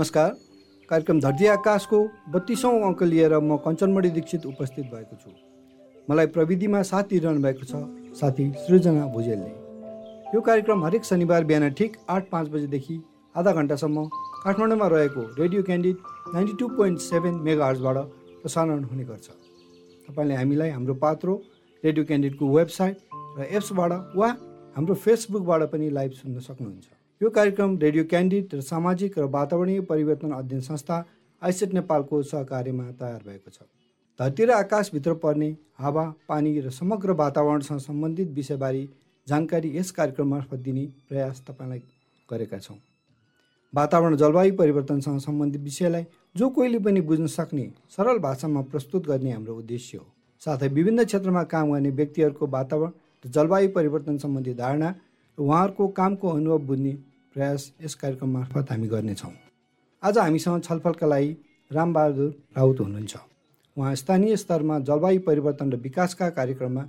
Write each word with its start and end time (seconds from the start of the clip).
नमस्कार। 0.00 0.30
कार्यक्रम 0.90 1.18
धरती 1.20 1.46
आकाशको 1.46 1.98
बत्तिसौँ 2.32 2.72
अङ्क 2.82 3.02
लिएर 3.02 3.32
म 3.38 3.56
कञ्चनमणि 3.64 4.10
दीक्षित 4.10 4.46
उपस्थित 4.46 4.84
भएको 4.92 5.16
छु। 5.16 5.30
मलाई 6.08 6.26
प्रविधिमा 6.32 6.80
साथ 6.82 7.04
दिइरहनु 7.10 7.40
भएको 7.44 7.64
छ 7.68 8.16
साथी 8.20 8.46
सृजना 8.64 9.04
भुजेलले। 9.12 9.50
यो 10.34 10.40
कार्यक्रम 10.40 10.84
हरेक 10.84 11.04
शनिबार 11.04 11.44
बिहान 11.44 11.68
ठिक 11.76 11.96
आठ 12.08 12.30
पाँच 12.30 12.48
बजेदेखि 12.48 12.96
आधा 13.34 13.52
घन्टासम्म 13.52 14.04
काठमाडौँमा 14.44 14.86
रहेको 14.88 15.22
radio 15.38 15.62
candid 15.68 15.96
ninety 16.34 16.54
two 16.60 16.68
point 16.80 16.98
seven 17.08 17.34
mega 17.44 17.66
हर्सबाट 17.66 17.96
प्रसारण 18.40 18.84
हुने 18.84 19.04
गर्छ। 19.04 19.28
तपाईँले 20.08 20.34
हामीलाई 20.40 20.70
हाम्रो 20.70 20.94
पात्रो 21.04 21.34
रेडियो 21.84 22.04
क्यान्डिडको 22.04 22.48
वेबसाइट 22.56 22.96
र 23.36 23.50
एप्सबाट 23.52 23.92
वा 24.16 24.28
हाम्रो 24.76 24.94
फेसबुकबाट 25.04 25.68
पनि 25.72 25.90
लाइभ 25.90 26.12
सुन्न 26.22 26.40
सक्नुहुन्छ। 26.48 26.88
यो 27.20 27.28
कार्यक्रम 27.30 27.76
रेडियो 27.78 28.04
क्यान्डिड 28.10 28.54
र 28.54 28.60
सामाजिक 28.62 29.18
र 29.18 29.24
वातावरणीय 29.28 29.80
परिवर्तन 29.88 30.30
अध्ययन 30.32 30.60
संस्था 30.62 30.96
आइसेट 31.42 31.72
नेपालको 31.74 32.20
सहकार्यमा 32.22 32.84
तयार 32.96 33.20
भएको 33.26 33.50
छ। 33.50 33.60
धरती 34.18 34.44
र 34.44 34.50
आकाशभित्र 34.52 35.14
पर्ने 35.20 35.48
हावा 35.78 36.04
पानी 36.28 36.60
र 36.60 36.70
समग्र 36.70 37.12
वातावरणसँग 37.14 37.78
सम्बन्धित 37.80 38.28
विषयबारे 38.32 38.88
जानकारी 39.26 39.76
यस 39.76 39.90
कार्यक्रम 39.90 40.28
मार्फत 40.28 40.58
दिने 40.60 40.84
प्रयास 41.08 41.42
तपाईँलाई 41.48 41.82
गरेका 42.28 42.58
छौँ। 42.58 42.78
वातावरण 43.72 44.16
जलवायु 44.16 44.56
परिवर्तनसँग 44.56 45.20
सम्बन्धित 45.20 45.60
विषयलाई 45.60 46.04
जो 46.36 46.48
कोहीले 46.48 46.78
पनि 46.80 47.00
बुझ्न 47.02 47.26
सक्ने 47.28 47.66
सरल 47.96 48.18
भाषामा 48.18 48.62
प्रस्तुत 48.72 49.06
गर्ने 49.06 49.32
हाम्रो 49.32 49.56
उद्देश्य 49.58 49.98
हो। 49.98 50.06
साथै 50.42 50.68
विभिन्न 50.70 51.04
क्षेत्रमा 51.04 51.42
काम 51.52 51.72
गर्ने 51.72 51.90
व्यक्तिहरूको 52.00 52.46
वातावरण 52.48 52.90
र 53.24 53.28
जलवायु 53.28 53.68
परिवर्तन 53.76 54.18
सम्बन्धी 54.18 54.54
धारणा 54.56 54.90
र 55.38 55.42
उहाँहरूको 55.42 55.88
कामको 56.00 56.28
अनुभव 56.30 56.58
बुझ्ने 56.66 56.96
प्रयास 57.36 57.72
यस 57.82 57.94
कार्यक्रम 57.94 58.28
मार्फत 58.28 58.70
हामी 58.70 58.86
गर्नेछौँ। 58.88 59.32
आज 60.02 60.18
हामीसँग 60.18 60.62
छलफलका 60.62 61.06
लागि 61.06 61.28
रामबहादुर 61.70 62.30
राउत 62.56 62.80
हुनुहुन्छ। 62.80 63.16
उहाँ 63.76 63.94
स्थानीय 63.94 64.36
स्तरमा 64.36 64.78
जलवायु 64.80 65.20
परिवर्तन 65.20 65.72
र 65.72 65.76
विकासका 65.76 66.28
कार्यक्रममा 66.30 66.82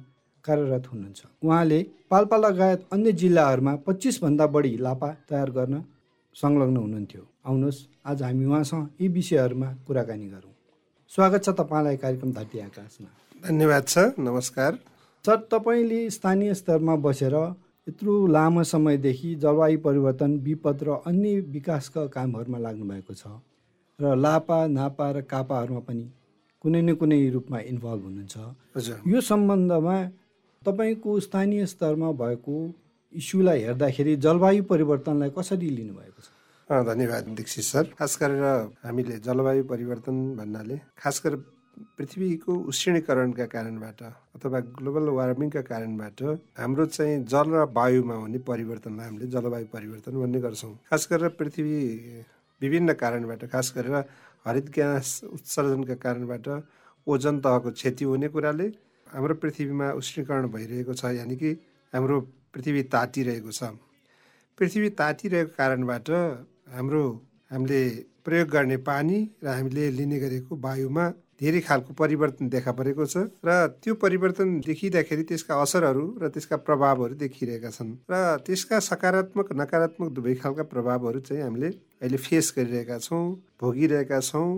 कार्यरत 0.45 0.88
हुनुहुन्छ। 0.92 1.22
उहाँले 1.45 1.80
पाल्पा 2.09 2.38
लगायत 2.38 2.88
अन्य 2.92 3.12
जिल्लाहरूमा 3.22 3.75
पच्चिसभन्दा 3.86 4.45
बढी 4.47 4.78
लापा 4.78 5.09
तयार 5.30 5.50
गर्न 5.52 5.84
संलग्न 6.36 6.78
हुनुहुन्थ्यो। 6.78 7.23
आउनुहोस् 7.45 7.86
आज 8.06 8.22
हामी 8.23 8.45
उहाँसँग 8.45 8.88
यी 9.02 9.08
विषयहरूमा 9.08 9.69
कुराकानी 9.88 10.28
गरौँ। 10.28 10.53
स्वागत 11.12 11.44
छ 11.45 11.50
तपाईँलाई 11.53 11.97
कार्यक्रम 11.97 12.31
धरती 12.34 12.59
आकाशमा। 12.59 13.09
धन्यवाद 13.45 13.84
छ 13.88 13.97
नमस्कार। 14.19 14.72
सर 15.25 15.38
तपाईँले 15.52 16.09
स्थानीय 16.09 16.53
स्तरमा 16.53 16.95
बसेर 16.97 17.36
यत्रो 17.88 18.14
लामो 18.28 18.64
समयदेखि 18.64 19.36
जलवायु 19.36 19.80
परिवर्तन 19.80 20.32
विपद 20.40 20.84
र 20.84 20.90
अन्य 21.06 21.40
विकासका 21.50 22.06
कामहरूमा 22.08 22.58
लाग्नुभएको 22.58 23.14
छ 23.14 23.24
र 24.00 24.16
लापा 24.16 24.58
नापा 24.68 25.08
र 25.12 25.22
कापाहरूमा 25.26 25.80
पनि 25.88 26.06
कुनै 26.64 26.82
न 26.82 26.94
कुनै 26.96 27.18
रूपमा 27.30 27.59
इन्भल्भ 27.72 28.04
हुनुहुन्छ। 28.06 28.38
यो 29.08 29.22
सम्बन्धमा 29.22 29.98
तपाईँको 30.66 31.20
स्थानीय 31.20 31.66
स्तरमा 31.66 32.12
भएको 32.22 32.56
इस्युलाई 33.14 33.59
हेर्दाखेरि 33.62 34.16
जलवायु 34.26 34.64
परिवर्तनलाई 34.64 35.30
कसरी 35.38 35.70
लिनुभएको 35.70 36.22
छ? 36.22 36.30
धन्यवाद 36.70 37.24
दीक्षित 37.38 37.66
सर। 37.66 37.84
खास 37.98 38.18
गरेर 38.22 38.46
हामीले 38.86 39.18
जलवायु 39.26 39.64
परिवर्तन 39.66 40.16
भन्नाले 40.38 40.78
खास 41.02 41.22
गरेर 41.26 41.42
पृथ्वीको 41.97 42.53
उष्णीकरणका 42.69 43.45
कारणबाट 43.45 44.02
अथवा 44.36 44.59
ग्लोबल 44.77 45.08
वार्मिङका 45.17 45.61
कारणबाट 45.61 46.22
हाम्रो 46.59 46.86
चाहिँ 46.86 47.23
जल 47.25 47.47
र 47.53 47.66
वायुमा 47.73 48.16
हुने 48.16 48.40
परिवर्तनलाई 48.47 49.06
हामीले 49.07 49.28
जलवायु 49.28 49.66
परिवर्तन 49.73 50.13
भन्ने 50.22 50.40
गर्छौँ। 50.41 50.73
खास 50.90 51.07
गरेर 51.12 51.29
पृथ्वी 51.40 51.78
विभिन्न 52.62 52.94
कारणबाट 52.94 53.46
खास 53.51 53.73
गरेर 53.78 53.96
हरित 54.46 54.69
ग्यास 54.75 55.22
उत्सर्जनका 55.31 55.96
कारणबाट 55.96 56.47
ओजन 57.07 57.40
तहको 57.40 57.72
क्षति 57.72 58.06
हुने 58.06 58.28
कुराले 58.29 58.67
हाम्रो 59.07 59.35
पृथ्वीमा 59.41 59.91
उष्णीकरण 60.00 60.47
भइरहेको 60.51 60.94
छ 60.94 61.16
यानि 61.17 61.35
कि 61.35 61.51
हाम्रो 61.94 62.19
पृथ्वी 62.53 62.84
तातिरहेको 62.94 63.51
छ। 63.51 63.63
पृथ्वी 64.57 64.90
तातिरहेको 65.00 65.51
कारणबाट 65.57 66.09
हाम्रो 66.75 67.03
हामीले 67.51 67.81
प्रयोग 68.25 68.47
गर्ने 68.50 68.78
पानी 68.85 69.17
र 69.44 69.47
हामीले 69.47 69.90
लिने 69.91 70.19
गरेको 70.19 70.56
वायुमा 70.62 71.06
धेरै 71.41 71.62
खालको 71.68 71.94
परिवर्तन 71.97 72.50
देखा 72.56 72.72
परेको 72.79 73.06
छ 73.06 73.25
र 73.46 73.50
त्यो 73.81 73.94
परिवर्तन 74.03 74.47
देखिँदाखेरि 74.66 75.24
त्यसका 75.29 75.53
असरहरू 75.62 76.06
र 76.22 76.29
त्यसका 76.34 76.57
प्रभावहरू 76.68 77.16
देखिरहेका 77.24 77.69
छन् 77.78 77.94
र 78.12 78.16
त्यसका 78.46 78.79
सकारात्मक 78.90 79.47
नकारात्मक 79.62 80.09
दुवै 80.18 80.35
खालका 80.44 80.63
प्रभावहरू 80.74 81.19
चाहिँ 81.28 81.44
हामीले 81.44 81.69
अहिले 82.02 82.18
फेस 82.25 82.53
गरिरहेका 82.57 82.97
छौँ 83.00 83.25
भोगिरहेका 83.62 84.19
छौँ। 84.22 84.50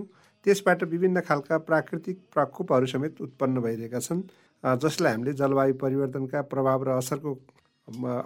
त्यसबाट 0.46 0.82
विभिन्न 0.92 1.20
खालका 1.24 1.56
प्राकृतिक 1.68 2.16
प्रकोपहरू 2.34 2.86
समेत 2.86 3.20
उत्पन्न 3.26 3.60
भइरहेका 3.64 4.00
छन्। 4.06 4.20
जसलाई 4.64 5.12
हामीले 5.12 5.32
जलवायु 5.40 5.74
परिवर्तनका 5.80 6.40
प्रभाव 6.52 6.82
र 6.84 6.88
असरको 7.00 7.32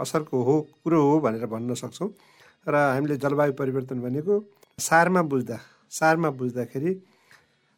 असरको 0.02 0.42
हो 0.42 0.56
कुरो 0.82 0.98
हो 1.02 1.20
भनेर 1.20 1.46
भन्न 1.46 1.75
सक्छौँ। 1.75 2.10
र 2.66 2.75
हामीले 2.75 3.16
जलवायु 3.22 3.52
परिवर्तन 3.54 4.00
भनेको 4.02 4.34
सारमा 4.78 5.22
बुझ्दा 5.30 5.58
सारमा 5.90 6.30
बुझ्दाखेरि 6.40 6.92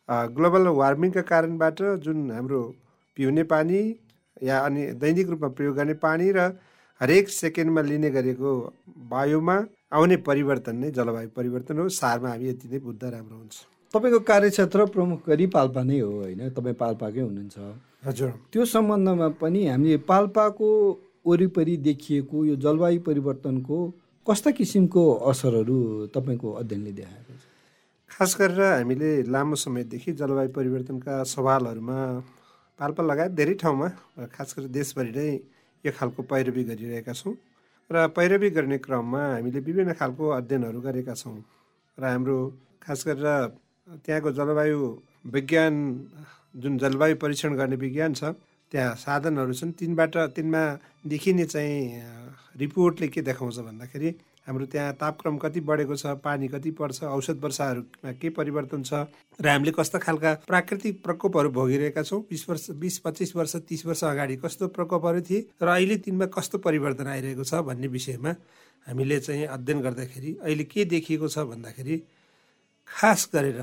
ग्लोबल 0.08 0.66
वार्मिङका 0.74 1.22
कारणबाट 1.22 1.82
जुन 2.04 2.30
हाम्रो 2.30 2.62
पिउने 3.16 3.42
पानी 3.44 3.80
या 4.42 4.58
अनि 4.58 4.86
दैनिक 5.00 5.28
रूपमा 5.28 5.48
प्रयोग 5.48 5.76
गर्ने 5.76 5.94
पानी 5.94 6.30
र 6.32 6.46
हरेक 7.00 7.28
सेकेन्डमा 7.28 7.80
लिने 7.80 8.10
गरेको 8.10 8.50
वायुमा 9.10 9.56
आउने 9.92 10.16
परिवर्तन 10.28 10.76
नै 10.76 10.90
जलवायु 10.90 11.28
परिवर्तन 11.36 11.78
हो। 11.78 11.88
सारमा 11.88 12.28
हामी 12.28 12.48
यति 12.48 12.68
नै 12.68 12.78
बुझ्दा 12.78 13.08
राम्रो 13.08 13.36
हुन्छ। 13.36 13.56
तपाईँको 13.94 14.20
कार्यक्षेत्र 14.20 14.86
प्रमुख 14.86 15.28
गरी 15.28 15.46
पाल्पा 15.46 15.82
नै 15.82 15.98
हो 16.00 16.10
होइन? 16.10 16.48
तपाईँ 16.50 16.74
पाल्पाकै 16.74 17.20
हुनुहुन्छ। 17.20 17.58
हजुर। 18.06 18.30
त्यो 18.52 18.64
सम्बन्धमा 18.64 19.28
पनि 19.40 19.66
हामीले 19.66 19.96
पाल्पाको 20.10 20.68
वरिपरि 21.26 21.76
देखिएको 21.76 22.44
यो 22.44 22.56
जलवायु 22.56 23.00
परिवर्तनको 23.00 23.78
कस्ता 24.26 24.50
किसिमको 24.50 25.02
असरहरू 25.30 26.06
तपाईँको 26.14 26.52
अध्ययनले 26.52 26.92
देखाएको 26.92 27.29
खास 28.10 28.36
गरेर 28.40 28.60
हामीले 28.60 29.10
लामो 29.30 29.54
समयदेखि 29.56 30.12
जलवायु 30.12 30.50
परिवर्तनका 30.50 31.14
सवालहरूमा 31.26 31.98
पाल्पा 32.80 33.02
लगायत 33.02 33.32
धेरै 33.32 33.54
ठाउँमा 33.62 33.88
खास 34.34 34.54
गरेर 34.56 34.70
देशभरि 34.70 35.12
नै 35.16 35.28
यो 35.84 35.90
खालको 35.98 36.20
पैरवी 36.32 36.62
गरिरहेका 36.70 37.12
छौँ 37.12 37.34
र 37.90 38.06
पैरवी 38.16 38.50
गर्ने 38.50 38.78
क्रममा 38.78 39.22
हामीले 39.34 39.60
विभिन्न 39.60 39.92
खालको 39.94 40.24
अध्ययनहरू 40.38 40.80
गरेका 40.80 41.14
छौँ 41.14 41.38
र 41.98 42.02
हाम्रो 42.04 42.36
खास 42.82 43.00
गरेर 43.08 43.26
त्यहाँको 44.04 44.30
जलवायु 44.32 44.80
विज्ञान 45.30 45.74
जुन 46.54 46.78
जलवायु 46.78 47.16
परीक्षण 47.22 47.54
गर्ने 47.56 47.76
विज्ञान 47.76 48.14
छ 48.14 48.34
त्यहाँ 48.72 48.94
साधनहरू 48.96 49.52
छन्। 49.52 49.72
तिनबाट 49.78 50.16
तिनमा 50.36 50.62
देखिने 51.06 51.44
चाहिँ 51.44 51.78
रिपोर्टले 52.58 53.08
के 53.08 53.20
देखाउँछ 53.22 53.58
भन्दाखेरि 53.60 54.10
हाम्रो 54.50 54.66
त्यहाँ 54.66 54.92
तापक्रम 55.00 55.36
कति 55.38 55.60
बढेको 55.62 55.96
छ 55.96 56.18
पानी 56.18 56.48
कति 56.48 56.70
पर्छ 56.74 57.02
औषध 57.06 57.38
वर्षाहरूमा 57.38 58.12
के 58.18 58.30
परिवर्तन 58.34 58.82
छ 58.82 59.06
र 59.38 59.48
हामीले 59.48 59.72
कस्ता 59.72 59.98
खालका 60.02 60.32
प्राकृतिक 60.46 61.02
प्रकोपहरू 61.02 61.50
भोगिरहेका 61.54 62.02
छौँ? 62.02 62.20
बिस 62.30 62.48
वर्ष 62.50 62.70
बिस 62.76 62.98
पच्चिस 62.98 63.34
वर्ष 63.36 63.56
तिस 63.68 63.86
वर्ष 63.86 64.02
अगाडि 64.04 64.36
कस्तो 64.42 64.68
प्रकोपहरू 64.74 65.20
थिए 65.22 65.46
र 65.62 65.68
अहिले 65.70 65.96
तिनमा 66.02 66.26
कस्तो 66.34 66.58
परिवर्तन 66.66 67.06
आइरहेको 67.06 67.44
छ 67.44 67.62
भन्ने 67.62 67.86
विषयमा 67.94 68.34
हामीले 68.86 69.20
चाहिँ 69.20 69.46
अध्ययन 69.48 69.80
गर्दाखेरि 69.80 70.36
अहिले 70.42 70.64
के 70.66 70.84
देखिएको 70.94 71.28
छ 71.28 71.46
भन्दाखेरि 71.46 72.02
खास 72.88 73.28
गरेर 73.34 73.60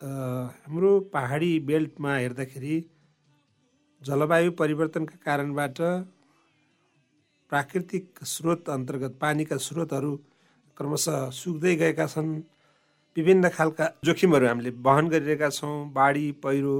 हाम्रो 0.00 0.98
पहाडी 1.12 1.52
बेल्टमा 1.66 2.16
हेर्दाखेरि 2.16 2.78
जलवायु 4.02 4.50
परिवर्तनका 4.62 5.18
कारणबाट 5.24 5.80
प्राकृतिक 7.50 8.24
स्रोत 8.24 8.68
अन्तर्गत 8.70 9.16
पानीका 9.20 9.56
स्रोतहरू 9.58 10.12
क्रमशः 10.76 11.30
सुक्दै 11.34 11.74
गएका 11.76 12.06
छन्। 12.06 12.30
विभिन्न 13.16 13.48
खालका 13.50 13.86
जोखिमहरू 14.04 14.46
हामीले 14.46 14.70
वहन 14.80 15.08
गरिरहेका 15.08 15.48
छौँ। 15.50 15.90
बाढी 15.92 16.30
पहिरो 16.44 16.76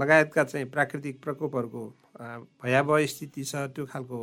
लगायतका 0.00 0.44
चाहिँ 0.44 0.66
प्राकृतिक 0.72 1.20
प्रकोपहरूको 1.22 1.82
भयावह 2.62 3.06
स्थिति 3.06 3.44
छ। 3.44 3.68
त्यो 3.74 3.84
खालको 3.86 4.20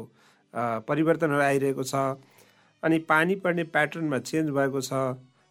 परिवर्तनहरू 0.90 1.42
आइरहेको 1.42 1.84
छ। 1.84 1.96
अनि 2.84 2.98
पानी 3.06 3.36
पर्ने 3.44 3.64
प्याटर्नमा 3.70 4.20
चेन्ज 4.20 4.50
भएको 4.50 4.82
छ 4.82 4.94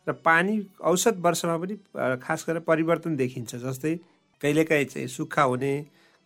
र 0.06 0.12
पानी 0.24 0.54
औसत 0.82 1.16
वर्षमा 1.24 1.56
पनि 1.58 1.74
खास 2.22 2.44
गरेर 2.48 2.60
परिवर्तन 2.66 3.16
देखिन्छ। 3.16 3.54
जस्तै 3.56 3.94
कहिलेकाहीँ 4.42 4.84
चाहिँ 4.84 5.08
सुक्खा 5.08 5.42
हुने 5.42 5.72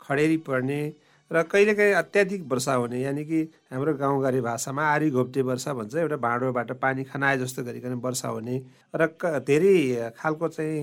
खडेरी 0.00 0.36
पर्ने 0.48 0.80
र 1.30 1.42
कहिलेकाहीँ 1.44 1.92
अत्याधिक 1.94 2.42
वर्षा 2.48 2.74
हुने 2.74 3.00
यानि 3.00 3.24
कि 3.24 3.40
हाम्रो 3.70 3.94
गाउँघरे 3.96 4.40
भाषामा 4.40 4.82
आरी 4.84 5.10
घोप्टे 5.10 5.42
वर्षा 5.44 5.72
भन्छ 5.74 5.94
एउटा 5.96 6.16
भाँडोबाट 6.18 6.72
पानी 6.78 7.04
खनाए 7.04 7.38
जस्तो 7.38 7.62
गरिकन 7.64 7.94
वर्षा 8.00 8.28
हुने 8.30 8.56
र 8.94 9.06
धेरै 9.44 10.10
खालको 10.16 10.48
चाहिँ 10.48 10.80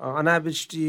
अनावृष्टि 0.00 0.86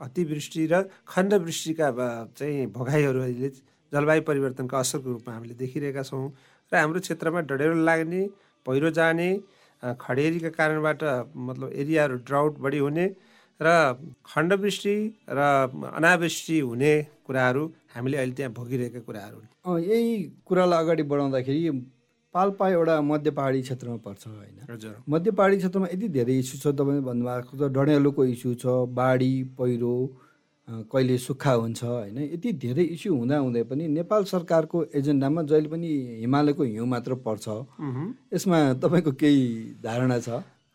अतिवृष्टि 0.00 0.66
र 0.66 0.82
खण्डवृष्टिका 1.06 1.90
चाहिँ 2.32 2.66
भोगाइहरू 2.68 3.20
अहिले 3.20 3.48
जलवायु 3.92 4.22
परिवर्तनको 4.22 4.76
असरको 4.76 5.08
रूपमा 5.10 5.34
हामीले 5.34 5.54
देखिरहेका 5.56 6.02
छौँ 6.02 6.26
र 6.72 6.76
हाम्रो 6.76 7.00
क्षेत्रमा 7.00 7.40
डढेलो 7.46 7.74
लाग्ने 7.84 8.22
पहिरो 8.66 8.90
जाने 8.90 9.28
खडेरीका 9.82 10.48
कारणबाट 10.50 11.02
मतलब 11.40 11.72
एरियाहरू 11.72 12.16
ड्राउट 12.26 12.58
बढी 12.58 12.78
हुने 12.78 13.06
र 13.60 13.68
खण्डवृष्टि 14.26 14.96
र 15.28 15.40
अनावृष्टि 15.96 16.58
हुने 16.60 16.94
कुराहरू 17.26 17.64
हामीले 17.94 18.16
अहिले 18.16 18.32
त्यहाँ 18.32 18.52
भोगिरहेका 18.52 19.00
कुराहरू 19.08 19.36
हुन्। 19.36 19.80
यही 19.84 20.12
कुरालाई 20.46 20.84
अगाडि 20.84 21.02
बढाउँदाखेरि 21.02 21.70
पाल्पा 22.34 22.68
एउटा 22.68 23.00
मध्य 23.02 23.30
पहाडी 23.36 23.60
क्षेत्रमा 23.62 23.96
पर्छ 24.06 24.26
होइन? 24.26 24.56
हजुर। 24.70 24.94
मध्य 25.08 25.30
पहाडी 25.30 25.56
क्षेत्रमा 25.56 25.86
यति 25.92 26.08
धेरै 26.08 26.34
इस्यु 26.38 26.56
छ 26.62 26.74
तपाईँले 26.78 27.02
भन्नुभएको 27.02 27.52
त 27.58 27.70
डडेलोको 27.74 28.24
इस्यु 28.24 28.54
छ 28.54 28.64
बाढी 28.94 29.32
पहिरो 29.58 29.94
कहिले 30.92 31.16
सुक्खा 31.18 31.52
हुन्छ 31.52 31.82
होइन? 31.84 32.18
यति 32.30 32.52
धेरै 32.64 32.84
इस्यु 32.94 33.14
हुँदा 33.14 33.36
हुँदै 33.36 33.62
पनि 33.66 33.88
नेपाल 33.90 34.24
सरकारको 34.24 34.84
एजेन्डामा 34.94 35.42
जहिले 35.42 35.68
पनि 35.68 35.88
हिमालयको 36.22 36.62
हिउँ 36.62 36.86
मात्र 36.86 37.14
पर्छ। 37.26 37.46
यसमा 38.34 38.58
तपाईँको 38.78 39.12
केही 39.18 39.44
धारणा 39.82 40.18
छ? 40.18 40.28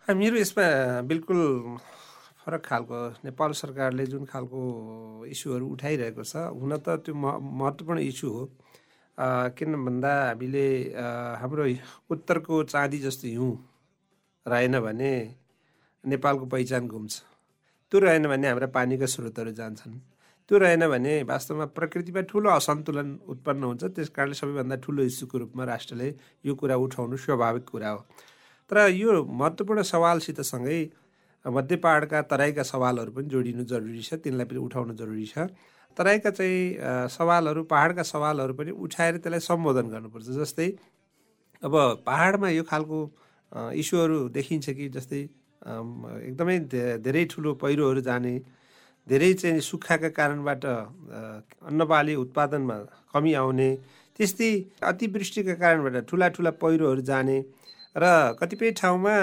मेरो 0.08 0.38
यसमा 0.38 0.68
बिल्कुल 1.08 1.40
फरक 2.46 2.66
खालको 2.66 2.98
नेपाल 3.26 3.52
सरकारले 3.58 4.06
जुन 4.06 4.26
खालको 4.32 4.60
इस्युहरू 5.34 5.66
उठाइरहेको 5.76 6.24
छ 6.24 6.34
हुन 6.62 6.78
त 6.78 7.02
त्यो 7.06 7.14
म 7.16 7.26
महत्त्वपूर्ण 7.60 8.00
इस्यु 8.12 8.30
हो। 8.30 8.44
किन 9.58 9.72
भन्दा 9.86 10.12
हामीले 10.30 10.66
हाम्रो 11.42 11.64
उत्तरको 12.14 12.64
चाँदी 12.74 13.00
जस्तो 13.06 13.28
हिउँ 13.28 13.54
रहेन 14.46 14.80
भने 14.80 15.14
नेपालको 16.04 16.46
पहिचान 16.54 16.88
गुम्छ 16.88 17.14
त्यो 17.92 18.00
रहेन 18.00 18.28
भने 18.30 18.48
हाम्रा 18.48 18.68
पानीका 18.78 19.06
स्रोतहरू 19.06 19.52
जान्छन्। 19.60 19.94
त्यो 20.50 20.58
रहेन 20.58 20.84
भने 20.90 21.14
वास्तवमा 21.26 21.66
प्रकृतिमा 21.74 22.22
ठुलो 22.30 22.50
असन्तुलन 22.50 23.10
उत्पन्न 23.34 23.64
हुन्छ। 23.64 23.84
त्यस 23.96 24.10
कारणले 24.14 24.36
सबैभन्दा 24.38 24.76
ठुलो 24.86 25.02
इस्युको 25.10 25.38
रूपमा 25.38 25.64
राष्ट्रले 25.66 26.08
यो 26.46 26.54
कुरा 26.54 26.76
उठाउनु 26.86 27.18
स्वाभाविक 27.18 27.66
कुरा 27.72 27.90
हो। 27.90 28.00
तर 28.70 28.78
यो 28.94 29.24
महत्त्वपूर्ण 29.24 29.82
सवालसित 29.82 30.42
सँगै 30.46 30.80
मध्य 31.46 31.76
पहाडका 31.78 32.22
तराईका 32.32 32.64
सवालहरू 32.64 33.12
पनि 33.12 33.30
जोडिनु 33.30 33.64
जरुरी 33.70 34.02
छ 34.02 34.14
तिनलाई 34.24 34.46
पनि 34.50 34.60
उठाउनु 34.60 34.94
जरुरी 34.98 35.26
छ। 35.26 35.38
तराईका 35.98 36.30
चाहिँ 36.30 37.10
सवालहरू 37.10 37.64
पहाडका 37.70 38.04
सवालहरू 38.04 38.54
पनि 38.54 38.72
उठाएर 38.72 39.18
त्यसलाई 39.18 39.40
सम्बोधन 39.46 39.88
गर्नुपर्छ। 39.94 40.28
जस्तै 40.42 40.70
अब 41.62 41.74
पहाडमा 42.06 42.50
यो 42.50 42.64
खालको 42.66 43.00
इस्युहरू 43.82 44.18
देखिन्छ 44.36 44.70
कि 44.78 44.90
जस्तै 44.98 45.22
एकदमै 46.28 46.58
धेरै 47.06 47.24
ठुलो 47.32 47.54
पहिरोहरू 47.62 48.02
जाने 48.10 48.34
धेरै 49.08 49.34
चाहिँ 49.40 49.60
सुक्खाका 49.62 50.10
कारणबाट 50.18 50.66
अन्नबाली 50.66 52.16
उत्पादनमा 52.26 52.78
कमी 53.14 53.34
आउने 53.42 53.70
त्यस्तै 54.20 54.52
अतिवृष्टिका 54.82 55.54
कारणबाट 55.62 55.96
ठुला 56.10 56.28
ठुला 56.36 56.52
पहिरोहरू 56.62 57.02
जाने 57.06 57.38
र 57.96 58.06
कतिपय 58.42 58.72
ठाउँमा 58.82 59.16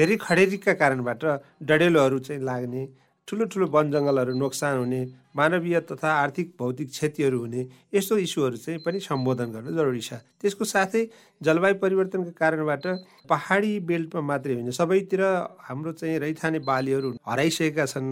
धेरै 0.00 0.16
खडेरीका 0.26 0.72
कारणबाट 0.80 1.22
डडेलोहरू 1.68 2.18
चाहिँ 2.26 2.42
लाग्ने 2.48 2.82
ठुलो 3.28 3.44
ठुलो 3.52 3.66
वन 3.72 3.90
जङ्गलहरू 3.92 4.32
नोक्सान 4.34 4.76
हुने 4.78 5.00
मानवीय 5.36 5.80
तथा 5.90 6.10
आर्थिक 6.20 6.48
भौतिक 6.58 6.88
क्षतिहरू 6.90 7.38
हुने 7.40 7.62
यस्तो 7.94 8.16
इस्युहरू 8.26 8.56
चाहिँ 8.56 8.80
पनि 8.86 9.00
सम्बोधन 9.00 9.52
गर्न 9.54 9.76
जरुरी 9.76 10.00
छ। 10.00 10.18
त्यसको 10.40 10.64
साथै 10.64 11.02
जलवायु 11.40 11.78
परिवर्तनका 11.84 12.32
कारणबाट 12.40 12.86
पहाडी 13.30 13.72
बेल्टमा 13.90 14.22
मात्रै 14.30 14.54
होइन 14.54 14.70
सबैतिर 14.80 15.22
हाम्रो 15.68 15.92
चाहिँ 16.00 16.18
रैथाने 16.24 16.58
बालीहरू 16.70 17.08
हराइसकेका 17.28 17.86
छन्। 17.92 18.08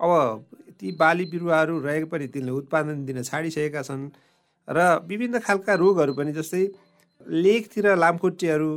अब 0.00 0.12
ती 0.80 0.92
बाली 1.00 1.24
बिरुवाहरू 1.32 1.78
रहेको 1.86 2.06
पनि 2.12 2.26
तिनले 2.34 2.52
उत्पादन 2.60 3.04
दिन 3.08 3.22
छाडिसकेका 3.22 3.82
छन्। 3.88 4.04
र 4.68 4.78
विभिन्न 5.08 5.38
खालका 5.46 5.74
रोगहरू 5.84 6.12
पनि 6.20 6.32
जस्तै 6.38 6.64
लेकतिर 7.46 7.86
लामखुट्टेहरू 7.96 8.70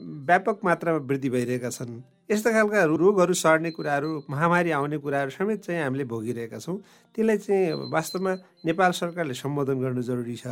व्यापक 0.00 0.58
मात्रामा 0.64 0.98
वृद्धि 1.06 1.28
भइरहेका 1.30 1.70
छन्। 1.70 2.00
यस्ता 2.30 2.50
खालका 2.52 2.84
रोगहरू 2.84 3.34
सर्ने 3.34 3.70
कुराहरू 3.70 4.10
महामारी 4.30 4.70
आउने 4.70 4.98
कुराहरू 4.98 5.30
समेत 5.30 5.60
चाहिँ 5.64 5.82
हामीले 5.82 6.04
भोगिरहेका 6.04 6.58
छौँ। 6.58 6.76
त्यसलाई 7.14 7.38
चाहिँ 7.38 7.90
वास्तवमा 7.92 8.32
नेपाल 8.64 8.90
सरकारले 8.92 9.34
सम्बोधन 9.34 9.80
गर्नु 9.80 10.02
जरुरी 10.02 10.36
छ। 10.36 10.46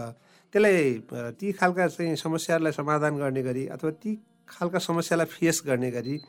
त्यसलाई 0.52 1.34
ती 1.38 1.52
खालका 1.52 1.86
चाहिँ 1.88 2.16
समस्याहरूलाई 2.16 2.72
समाधान 2.72 3.16
गर्ने 3.16 3.42
गरी 3.42 3.66
अथवा 3.72 3.90
ती 4.02 4.14
खालका 4.48 4.78
समस्यालाई 4.78 5.26
फेस 5.28 5.62
गर्ने 5.66 5.90
गरी 5.90 6.20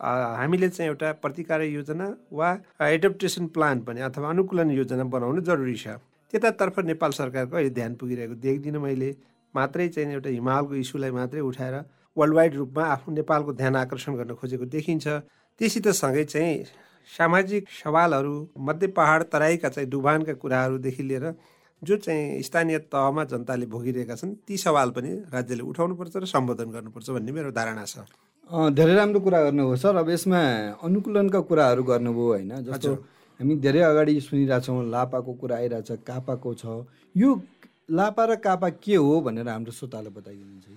हामीले 0.00 0.68
चाहिँ 0.68 0.88
एउटा 0.90 1.12
प्रतिकार 1.22 1.62
योजना 1.62 2.06
वा 2.32 2.48
एडप्टेसन 2.80 3.46
प्लान 3.54 3.80
पनि 3.86 4.00
अथवा 4.00 4.30
अनुकूलन 4.30 4.70
योजना 4.70 5.04
बनाउनु 5.04 5.40
जरुरी 5.42 5.74
छ। 5.74 5.98
त्यतातर्फ 6.32 6.78
नेपाल 6.88 7.10
सरकारको 7.12 7.56
अहिले 7.56 7.70
ध्यान 7.70 7.94
पुगिरहेको 8.00 8.34
देख्दिनँ 8.40 8.80
मैले। 8.80 9.10
मात्रै 9.54 9.88
चाहिँ 9.88 10.12
एउटा 10.12 10.30
हिमालको 10.30 10.74
इस्युलाई 10.74 11.10
मात्रै 11.12 11.40
उठाएर 11.40 11.74
वर्ल्ड 12.16 12.34
वाइड 12.34 12.54
रूपमा 12.54 12.84
आफ्नो 12.84 13.14
नेपालको 13.14 13.52
ध्यान 13.52 13.76
आकर्षण 13.76 14.14
गर्न 14.16 14.34
खोजेको 14.34 14.64
देखिन्छ। 14.66 15.06
त्योसित 15.60 15.88
सँगै 15.88 16.24
चाहिँ 16.24 16.64
सामाजिक 17.08 17.68
सवालहरू 17.74 18.34
मध्य 18.58 18.86
पहाड 18.96 19.22
तराईका 19.32 19.68
चाहिँ 19.68 19.88
डुबानका 19.90 20.32
कुराहरूदेखि 20.42 21.02
लिएर 21.02 21.34
जो 21.82 21.96
चाहिँ 21.96 22.42
स्थानीय 22.42 22.78
तहमा 22.92 23.24
जनताले 23.24 23.66
भोगिरहेका 23.66 24.14
छन् 24.14 24.34
ती 24.46 24.56
सवाल 24.56 24.90
पनि 24.96 25.10
राज्यले 25.34 25.62
उठाउनुपर्छ 25.62 26.16
र 26.16 26.24
सम्बोधन 26.30 26.70
गर्नुपर्छ 26.70 27.10
भन्ने 27.10 27.32
मेरो 27.32 27.50
धारणा 27.50 27.84
छ। 27.84 28.06
धेरै 28.70 28.94
राम्रो 28.94 29.20
कुरा 29.20 29.40
गर्नुभयो 29.42 29.76
सर। 29.76 29.96
अब 29.96 30.08
यसमा 30.10 30.40
अनुकूलनका 30.78 31.40
कुराहरू 31.42 31.82
गर्नुभयो 31.82 32.28
होइन 32.28 32.52
जस्तो 32.70 32.94
हामी 33.40 33.54
धेरै 33.58 33.80
अगाडि 33.82 34.20
सुनिरहेछौँ 34.20 34.78
लापाको 34.90 35.32
कुरा 35.42 35.56
आइरहेछ 35.56 35.90
कापाको 36.06 36.54
छ। 36.54 36.86
यो 37.16 37.30
लापा 37.90 38.24
र 38.24 38.36
कापा 38.38 38.68
के 38.78 38.94
हो 38.94 39.20
भनेर 39.20 39.48
हाम्रो 39.48 39.72
श्रोतालाई 39.72 40.12
बताइदिनुहुन्छ? 40.12 40.68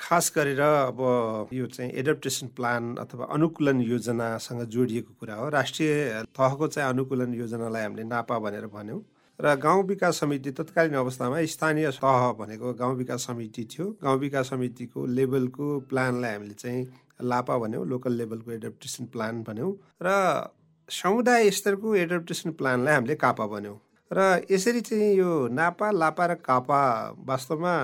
खास 0.00 0.32
गरेर 0.36 0.60
अब 0.60 1.48
यो 1.52 1.66
चाहिँ 1.66 1.92
एडप्टेसन 1.92 2.46
प्लान 2.56 2.94
अथवा 2.96 3.24
अनुकूलन 3.34 3.80
योजनासँग 3.82 4.62
जोडिएको 4.66 5.12
कुरा 5.20 5.34
हो। 5.34 5.48
राष्ट्रिय 5.50 5.92
तहको 6.32 6.66
चाहिँ 6.66 6.88
अनुकूलन 6.88 7.34
योजनालाई 7.34 7.82
हामीले 7.82 8.04
नापा 8.04 8.38
भनेर 8.38 8.66
भन्यौँ। 8.66 9.00
र 9.38 9.54
गाउँ 9.56 9.82
विकास 9.86 10.20
समिति 10.20 10.50
तत्कालीन 10.52 10.94
अवस्थामा 10.94 11.44
स्थानीय 11.46 11.90
तह 12.00 12.32
भनेको 12.38 12.72
गाउँ 12.74 12.96
विकास 12.96 13.26
समिति 13.26 13.64
थियो। 13.72 13.86
गाउँ 14.02 14.18
विकास 14.18 14.50
समितिको 14.50 15.06
लेभलको 15.06 15.78
प्लानलाई 15.90 16.32
हामीले 16.32 16.54
चाहिँ 16.54 16.86
लापा 17.22 17.58
भन्यौँ 17.58 17.86
लोकल 17.86 18.12
लेभलको 18.12 18.52
एडप्टेसन 18.52 19.04
प्लान 19.12 19.42
भन्यौँ। 19.42 19.72
र 20.02 20.50
समुदाय 20.88 21.50
स्तरको 21.50 21.94
एडप्टेसन 21.94 22.50
प्लानलाई 22.52 22.94
हामीले 22.94 23.14
कापा 23.16 23.46
भन्यौँ। 23.46 23.78
र 24.10 24.42
यसरी 24.50 24.80
चाहिँ 24.80 25.14
यो 25.16 25.48
नापा 25.48 25.90
लापा 25.92 26.26
र 26.26 26.34
कापा 26.34 26.80
वास्तवमा 27.26 27.74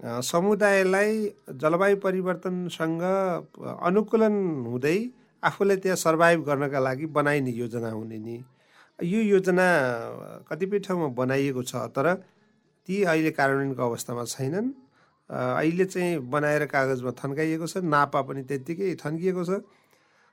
समुदायलाई 0.00 1.12
जलवायु 1.60 1.96
परिवर्तनसँग 2.02 3.02
अनुकूलन 3.82 4.34
हुँदै 4.66 4.98
आफूलाई 5.42 5.76
त्यहाँ 5.76 5.96
सर्भाइभ 5.96 6.44
गर्नका 6.46 6.78
लागि 6.78 7.06
बनाइने 7.10 7.50
योजना 7.50 7.90
हुने 7.90 8.18
नि। 8.18 8.36
यो 8.98 9.20
योजना 9.20 9.66
कतिपय 10.50 10.78
ठाउँमा 10.86 11.08
बनाइएको 11.18 11.62
छ 11.62 11.90
तर 11.90 12.14
ती 12.88 13.02
अहिले 13.04 13.30
कार्यान्वयनको 13.30 13.82
अवस्थामा 13.82 14.24
छैनन्। 14.24 14.70
अहिले 15.30 15.84
चाहिँ 15.84 16.18
बनाएर 16.30 16.64
कागजमा 16.66 17.10
थन्काइएको 17.18 17.66
छ 17.66 17.82
नापा 17.82 18.22
पनि 18.22 18.42
त्यत्तिकै 18.46 18.94
थन्किएको 19.02 19.44
छ। 19.44 19.60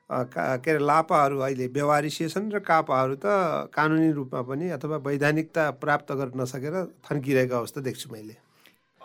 का 0.10 0.58
के 0.62 0.72
अरे 0.72 0.86
लापाहरू 0.86 1.40
अहिले 1.42 1.68
व्यवहारिसिए 1.74 2.28
र 2.54 2.60
कापाहरू 2.62 3.16
त 3.18 3.26
कानुनी 3.74 4.12
रूपमा 4.14 4.42
पनि 4.46 4.70
अथवा 4.78 4.98
वैधानिकता 5.02 5.70
प्राप्त 5.82 6.12
गर्न 6.14 6.42
नसकेर 6.42 6.76
थन्किरहेको 7.10 7.56
अवस्था 7.56 7.82
देख्छु 7.82 8.10
मैले। 8.14 8.45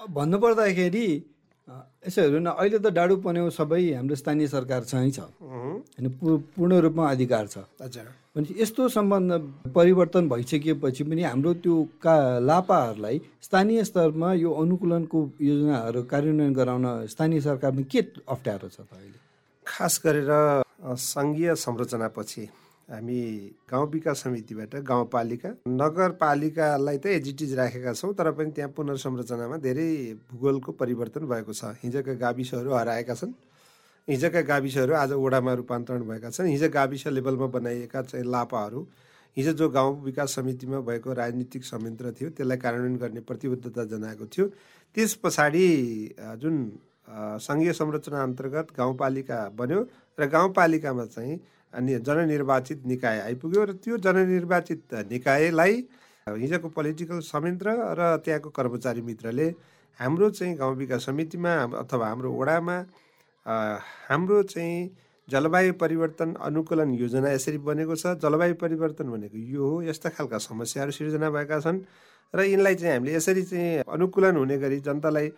भन्नुपर्दाखेरि 0.08 1.06
यसो 2.06 2.20
हेर्नु 2.22 2.40
न 2.40 2.48
अहिले 2.56 2.78
त 2.78 2.88
डाडु 2.96 3.16
पन्यौ 3.24 3.50
सबै 3.52 3.82
हाम्रो 3.94 4.16
स्थानीय 4.16 4.48
सरकारसँगै 4.48 5.10
छ। 5.10 5.20
होइन 5.40 6.06
पूर्ण 6.56 6.72
रूपमा 6.84 7.04
अधिकार 7.10 7.46
छ। 7.46 7.56
हजुर। 7.82 8.06
भनेपछि 8.34 8.54
यस्तो 8.62 8.88
सम्बन्ध 8.88 9.30
परिवर्तन 9.74 10.28
भइसकेपछि 10.28 11.04
पनि 11.04 11.22
हाम्रो 11.22 11.52
त्यो 11.62 11.76
का 12.02 12.16
लापाहरूलाई 12.40 13.20
स्थानीय 13.42 13.84
स्तरमा 13.84 14.32
यो 14.34 14.50
अनुकूलनको 14.62 15.18
योजनाहरू 15.40 16.02
कार्यान्वयन 16.12 16.52
गराउन 16.54 16.86
स्थानीय 17.12 17.40
सरकारमा 17.46 17.82
के 17.92 18.00
अप्ठ्यारो 18.28 18.68
छ 18.68 18.78
त 18.80 18.90
अहिले? 18.96 19.18
खास 19.66 19.94
गरेर 20.04 20.30
सङ्घीय 21.12 21.54
संरचनापछि 21.54 22.42
हामी 22.90 23.22
गाउँ 23.70 23.86
विकास 23.90 24.22
समितिबाट 24.22 24.74
गाउँपालिका 24.82 25.48
नगरपालिकालाई 25.70 26.98
त 26.98 27.06
एजिटिज 27.06 27.52
राखेका 27.54 27.92
छौँ 27.94 28.12
तर 28.18 28.30
पनि 28.34 28.50
त्यहाँ 28.50 28.70
पुनर्संरचनामा 28.74 29.56
धेरै 29.62 29.86
भूगोलको 30.26 30.72
परिवर्तन 30.74 31.26
भएको 31.30 31.52
छ। 31.52 31.70
हिजोका 31.82 32.14
गाविसहरू 32.18 32.70
हराएका 32.74 33.14
छन्। 33.14 33.32
हिजोका 34.08 34.40
गाविसहरू 34.42 34.94
आज 34.94 35.12
वडामा 35.14 35.52
रूपान्तरण 35.62 36.02
भएका 36.02 36.30
छन्। 36.30 36.50
हिजो 36.50 36.68
गाविस 36.68 37.06
लेभलमा 37.14 37.46
बनाइएका 37.54 38.02
चाहिँ 38.10 38.26
लापाहरू 38.26 38.86
हिजो 39.36 39.52
जो 39.54 39.68
गाउँ 39.70 40.02
विकास 40.04 40.34
समितिमा 40.34 40.80
भएको 40.82 41.12
राजनीतिक 41.14 41.64
संयन्त्र 41.64 42.12
थियो 42.18 42.30
त्यसलाई 42.34 42.58
कार्यान्वयन 42.58 42.96
गर्ने 42.98 43.20
प्रतिबद्धता 43.22 43.84
जनाएको 43.86 44.26
थियो। 44.26 44.46
त्यस 44.96 45.14
पछाडि 45.22 45.66
जुन 46.42 46.56
सङ्घीय 47.38 47.72
संरचना 47.72 48.22
अन्तर्गत 48.22 48.74
गाउँपालिका 48.76 49.38
बन्यो 49.54 49.80
र 50.18 50.26
गाउँपालिकामा 50.26 51.04
चाहिँ 51.06 51.38
जननिर्वाचित 51.74 52.86
निकाय 52.86 53.20
आइपुग्यो 53.20 53.64
र 53.64 53.72
त्यो 53.84 53.96
जननिर्वाचित 53.98 54.94
निकायलाई 55.10 55.74
हिजोको 56.26 56.68
पोलिटिकल 56.68 57.18
संयन्त्र 57.24 57.68
र 57.98 58.16
त्यहाँको 58.24 58.50
कर्मचारी 58.50 59.02
मित्रले 59.02 59.48
हाम्रो 59.98 60.30
चाहिँ 60.30 60.56
गाउँ 60.56 60.76
विकास 60.76 61.06
समितिमा 61.06 61.52
अथवा 61.84 62.06
हाम्रो 62.08 62.30
वडामा 62.32 62.76
हाम्रो 64.10 64.42
चाहिँ 64.42 64.90
जलवायु 65.28 65.72
परिवर्तन 65.80 66.34
अनुकूलन 66.42 66.90
योजना 66.94 67.30
यसरी 67.30 67.58
बनेको 67.62 67.94
छ। 67.96 68.18
जलवायु 68.18 68.54
परिवर्तन 68.54 69.06
भनेको 69.10 69.38
यो 69.38 69.62
हो 69.62 69.82
यस्ता 69.82 70.08
खालका 70.10 70.38
समस्याहरू 70.38 70.92
सिर्जना 70.92 71.30
भएका 71.30 71.60
छन्। 71.60 71.78
र 72.34 72.40
यिनलाई 72.50 72.74
चाहिँ 72.74 72.94
हामीले 72.94 73.14
यसरी 73.14 73.42
चाहिँ 73.42 73.82
अनुकूलन 73.86 74.36
हुने 74.36 74.58
गरी 74.58 74.80
जनतालाई 74.80 75.28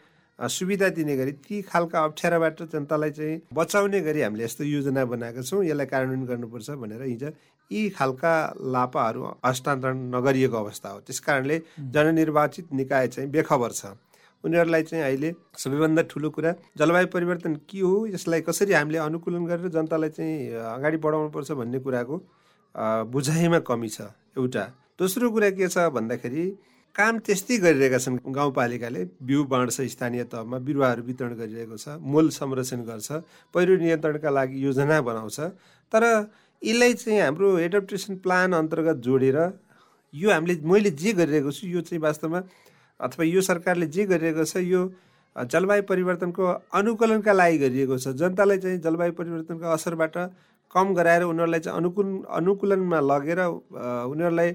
सुविधा 0.49 0.89
दिने 0.91 1.17
गरी 1.17 1.33
ती 1.39 1.61
खालका 1.63 2.05
अप्ठ्याराबाट 2.05 2.63
जनतालाई 2.73 3.11
चाहिँ 3.11 3.41
बचाउने 3.55 4.01
गरी 4.01 4.21
हामीले 4.23 4.45
यस्तो 4.45 4.65
योजना 4.65 5.05
बनाएका 5.05 5.43
छौँ। 5.43 5.65
यसलाई 5.65 5.87
कार्यान्वयन 5.87 6.25
गर्नुपर्छ 6.27 6.71
भनेर 6.83 7.03
हिजो 7.03 7.31
यी 7.71 7.89
खालका 7.97 8.33
लापाहरू 8.59 9.23
हस्तान्तरण 9.47 9.97
नगरिएको 10.15 10.57
अवस्था 10.57 10.89
हो। 10.89 10.99
त्यस 11.07 11.21
कारणले 11.21 11.61
जननिर्वाचित 11.79 12.73
निकाय 12.73 13.09
चाहिँ 13.09 13.31
बेखबर 13.31 13.73
छ। 13.73 13.95
उनीहरूलाई 14.45 14.83
चाहिँ 14.83 15.05
अहिले 15.05 15.33
सबैभन्दा 15.55 16.03
ठुलो 16.11 16.31
कुरा 16.35 16.55
जलवायु 16.79 17.07
परिवर्तन 17.15 17.55
के 17.71 17.79
हो? 17.79 18.07
यसलाई 18.07 18.41
कसरी 18.43 18.73
हामीले 18.73 18.99
अनुकूलन 18.99 19.47
गरेर 19.47 19.69
जनतालाई 19.71 20.11
चाहिँ 20.11 20.51
अगाडि 20.59 20.97
बढाउनुपर्छ 20.99 21.51
भन्ने 21.53 21.79
कुराको 21.79 22.17
बुझाइमा 23.07 23.59
कमी 23.63 23.89
छ 23.89 24.11
एउटा। 24.35 24.65
दोस्रो 24.99 25.31
कुरा 25.31 25.51
के 25.55 25.69
छ 25.69 25.87
भन्दाखेरि 25.95 26.45
काम 26.97 27.19
त्यस्तै 27.25 27.57
गरिरहेका 27.57 27.99
छन्। 27.99 28.17
गाउँपालिकाले 28.37 29.01
बिउ 29.25 29.45
बाँड्छ 29.49 29.81
स्थानीय 29.93 30.25
तहमा 30.29 30.59
बिरुवाहरू 30.61 31.03
वितरण 31.03 31.33
गरिरहेको 31.41 31.77
छ 31.81 31.97
मूल 32.05 32.29
संरक्षण 32.37 32.81
गर्छ 32.85 33.09
पहिरो 33.55 33.77
नियन्त्रणका 33.81 34.31
लागि 34.31 34.57
योजना 34.65 35.01
बनाउँछ। 35.01 35.39
तर 35.93 36.03
यसलाई 36.63 36.93
चाहिँ 36.95 37.21
हाम्रो 37.21 37.49
एडप्टेसन 37.59 38.17
प्लान 38.21 38.53
अन्तर्गत 38.53 38.97
जोडेर 39.01 39.39
यो 40.15 40.29
हामीले 40.31 40.55
मैले 40.69 40.91
जे 40.93 41.13
गरिरहेको 41.17 41.51
छु 41.51 41.67
यो 41.67 41.81
चाहिँ 41.81 42.01
वास्तवमा 42.03 42.41
अथवा 43.01 43.25
यो 43.25 43.41
सरकारले 43.41 43.87
जे 43.89 44.05
गरिरहेको 44.13 44.45
छ 44.45 44.61
यो 44.61 44.83
जलवायु 45.49 45.83
परिवर्तनको 45.89 46.45
अनुकूलनका 46.77 47.33
लागि 47.33 47.59
गरिएको 47.65 47.97
छ। 47.97 48.13
जनतालाई 48.21 48.59
चाहिँ 48.61 48.79
जलवायु 48.85 49.13
परिवर्तनको 49.17 49.65
असरबाट 49.65 50.17
कम 50.75 50.87
गराएर 50.93 51.23
उनीहरूलाई 51.25 51.61
चाहिँ 51.61 51.77
अनुकूल 51.81 52.09
अनुकूलनमा 52.37 53.01
लगेर 53.01 53.41
उनीहरूलाई 54.13 54.51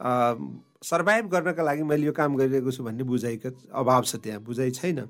सर्भाइभ 0.00 1.28
गर्नका 1.28 1.62
लागि 1.62 1.82
मैले 1.82 2.06
यो 2.06 2.12
काम 2.12 2.36
गरिरहेको 2.36 2.70
छु 2.70 2.84
भन्ने 2.84 3.04
बुझाइको 3.04 3.50
अभाव 3.74 4.02
छ 4.02 4.16
त्यहाँ 4.22 4.40
बुझाइ 4.40 4.70
छैन। 4.70 5.00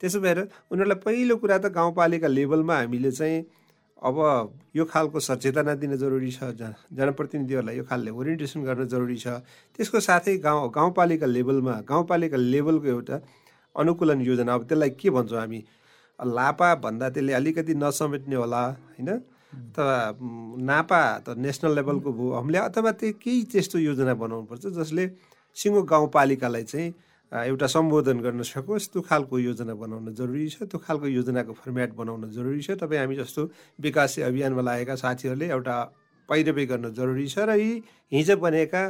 त्यसो 0.00 0.20
भएर 0.20 0.38
उनीहरूलाई 0.70 1.00
पहिलो 1.04 1.36
कुरा 1.36 1.58
त 1.58 1.72
गाउँपालिका 1.72 2.28
लेभलमा 2.28 2.76
हामीले 2.76 3.10
चाहिँ 3.12 3.44
अब 4.02 4.16
यो 4.76 4.84
खालको 4.84 5.20
सचेतना 5.20 5.74
दिन 5.80 5.96
जरुरी 5.96 6.30
छ 6.30 6.52
जनप्रतिनिधिहरूलाई 6.92 7.76
यो 7.76 7.84
खालले 7.88 8.10
ओरिएन्टेसन 8.10 8.62
गर्न 8.64 8.84
जरुरी 8.84 9.16
छ। 9.16 9.40
त्यसको 9.72 10.00
साथै 10.00 10.36
गाउँ 10.44 10.70
गाउँपालिका 10.70 11.26
लेभलमा 11.26 11.74
गाउँपालिका 11.88 12.36
लेभलको 12.36 12.86
एउटा 12.86 13.20
अनुकूलन 13.76 14.20
योजना 14.20 14.54
अब 14.54 14.68
त्यसलाई 14.68 14.90
के 15.00 15.10
भन्छौँ 15.10 15.40
हामी? 15.40 15.60
लापा 16.20 16.74
भन्दा 16.84 17.08
त्यसले 17.10 17.32
अलिकति 17.32 17.74
नसमेट्ने 17.74 18.36
होला 18.36 18.62
होइन? 18.66 19.08
अथवा 19.54 19.96
नापा 20.68 21.00
त 21.26 21.38
नेसनल 21.38 21.72
लेभलको 21.78 22.10
भयो 22.12 22.30
हामीले 22.34 22.58
अथवा 22.58 22.90
त्यो 23.00 23.12
केही 23.22 23.42
त्यस्तो 23.52 23.78
योजना 23.78 24.14
बनाउनुपर्छ 24.14 24.64
जसले 24.78 25.04
सिङ्गो 25.56 25.82
गाउँपालिकालाई 25.82 26.64
चाहिँ 26.72 26.88
एउटा 27.32 27.66
सम्बोधन 27.66 28.18
गर्न 28.22 28.42
सकोस्। 28.46 28.88
त्यो 28.92 29.00
खालको 29.10 29.38
योजना 29.38 29.74
बनाउन 29.74 30.14
जरुरी 30.14 30.48
छ। 30.54 30.70
त्यो 30.70 30.78
खालको 30.78 31.06
योजनाको 31.18 31.52
फर्मेट 31.52 31.90
बनाउन 31.98 32.30
जरुरी 32.30 32.62
छ। 32.62 32.78
तपाईँ 32.78 33.00
हामी 33.00 33.16
जस्तो 33.16 33.42
विकासे 33.82 34.22
अभियानमा 34.22 34.62
लागेका 34.62 34.94
साथीहरूले 34.94 35.46
एउटा 35.50 35.76
पैरवी 36.28 36.64
गर्न 36.66 36.86
जरुरी 36.94 37.26
छ 37.26 37.38
र 37.42 37.58
यी 37.58 37.70
हिजो 38.12 38.36
बनेका 38.38 38.82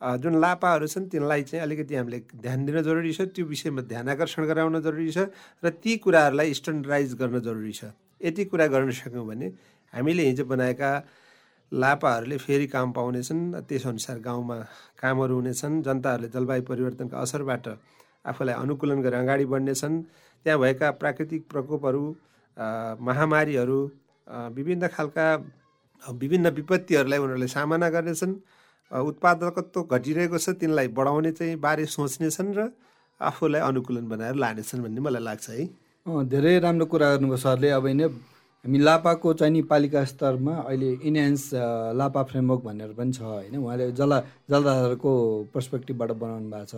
जुन 0.00 0.34
लापाहरू 0.40 0.86
छन् 0.88 1.08
तिनलाई 1.12 1.42
चाहिँ 1.48 1.62
अलिकति 1.64 1.94
हामीले 1.94 2.18
ध्यान 2.44 2.64
दिन 2.64 2.80
जरुरी 2.80 3.12
छ। 3.12 3.20
त्यो 3.32 3.44
विषयमा 3.44 3.82
ध्यान 3.92 4.08
आकर्षण 4.08 4.44
गराउन 4.48 4.80
जरुरी 4.80 5.12
छ 5.12 5.28
र 5.60 5.68
ती 5.76 5.96
कुराहरूलाई 6.00 6.52
स्ट्यान्डर्डाइज 6.56 7.14
गर्न 7.20 7.40
जरुरी 7.40 7.72
छ। 7.72 7.92
यति 8.24 8.44
कुरा 8.48 8.66
गर्न 8.72 8.90
सक्यौँ 8.96 9.26
भने 9.26 9.46
हामीले 9.96 10.22
हिजो 10.28 10.44
बनाएका 10.44 10.90
लापाहरूले 11.72 12.36
फेरि 12.38 12.66
काम 12.74 12.92
पाउनेछन् 12.92 13.42
त्यसअनुसार 13.68 14.18
गाउँमा 14.28 14.56
कामहरू 15.00 15.34
हुनेछन् 15.34 15.82
जनताहरूले 15.82 16.28
जलवायु 16.34 16.62
परिवर्तनको 16.70 17.16
असरबाट 17.16 17.66
आफूलाई 18.24 18.54
अनुकूलन 18.62 18.98
गरेर 19.02 19.20
अगाडि 19.20 19.44
बढ्नेछन् 19.52 19.96
त्यहाँ 20.46 20.58
भएका 20.60 20.90
प्राकृतिक 21.00 21.42
प्रकोपहरू 21.52 22.04
महामारीहरू 23.08 23.80
विभिन्न 24.56 24.86
खालका 24.94 25.26
विभिन्न 26.02 26.46
विपत्तिहरूलाई 26.58 27.18
उनीहरूले 27.18 27.48
सामना 27.48 27.88
गर्नेछन्। 27.90 28.34
उत्पादकत्व 28.90 29.82
घटिरहेको 29.82 30.38
छ। 30.38 30.48
तिनलाई 30.60 30.88
बढाउने 30.94 31.30
चाहिँ 31.32 31.56
बारे 31.58 31.84
सोच्नेछन् 31.86 32.54
र 32.56 32.70
आफूलाई 33.20 33.60
अनुकूलन 33.60 34.04
बनाएर 34.08 34.34
लानेछन् 34.34 34.82
भन्ने 34.82 35.00
मलाई 35.00 35.22
लाग्छ 35.22 35.46
है। 35.50 35.64
धेरै 36.30 36.58
राम्रो 36.62 36.86
कुरा 36.86 37.06
गर्नुभयो 37.12 37.36
सरले। 37.36 37.68
अब 37.70 37.82
होइन 37.82 38.02
हामी 38.66 38.78
लापाको 38.78 39.32
चाहिँ 39.38 39.52
नि 39.52 39.62
पालिका 39.62 40.02
स्तरमा 40.04 40.54
अहिले 40.66 40.90
इन्हान्स 41.06 41.42
लापा 41.94 42.22
फ्रेमवर्क 42.26 42.60
भनेर 42.66 42.90
पनि 42.98 43.12
छ 43.14 43.22
होइन। 43.22 43.56
उहाँले 43.56 43.92
जल 43.94 44.12
जलधारको 44.50 45.12
पर्सपेक्टिभबाट 45.54 46.10
बनाउनु 46.18 46.50
भएको 46.50 46.66
छ। 46.66 46.74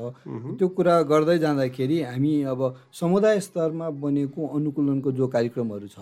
त्यो 0.59 0.68
कुरा 0.68 0.95
गर्दै 1.09 1.38
जाँदाखेरि 1.40 2.00
हामी 2.02 2.33
अब 2.45 2.61
समुदाय 2.92 3.40
स्तरमा 3.40 3.88
बनेको 4.04 4.40
अनुकूलनको 4.47 5.12
जो 5.16 5.26
कार्यक्रमहरू 5.33 5.88
छ 5.88 5.97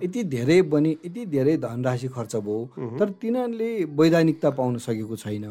यति 0.00 0.24
धेरै 0.32 0.60
बने 0.72 0.96
यति 1.04 1.26
धेरै 1.28 1.56
धनराशि 1.60 2.08
खर्च 2.08 2.36
भयो। 2.40 2.96
तर 2.96 3.08
तिनीहरूले 3.20 3.70
वैधानिकता 3.84 4.50
पाउन 4.56 4.78
सकेको 4.80 5.16
छैन। 5.16 5.44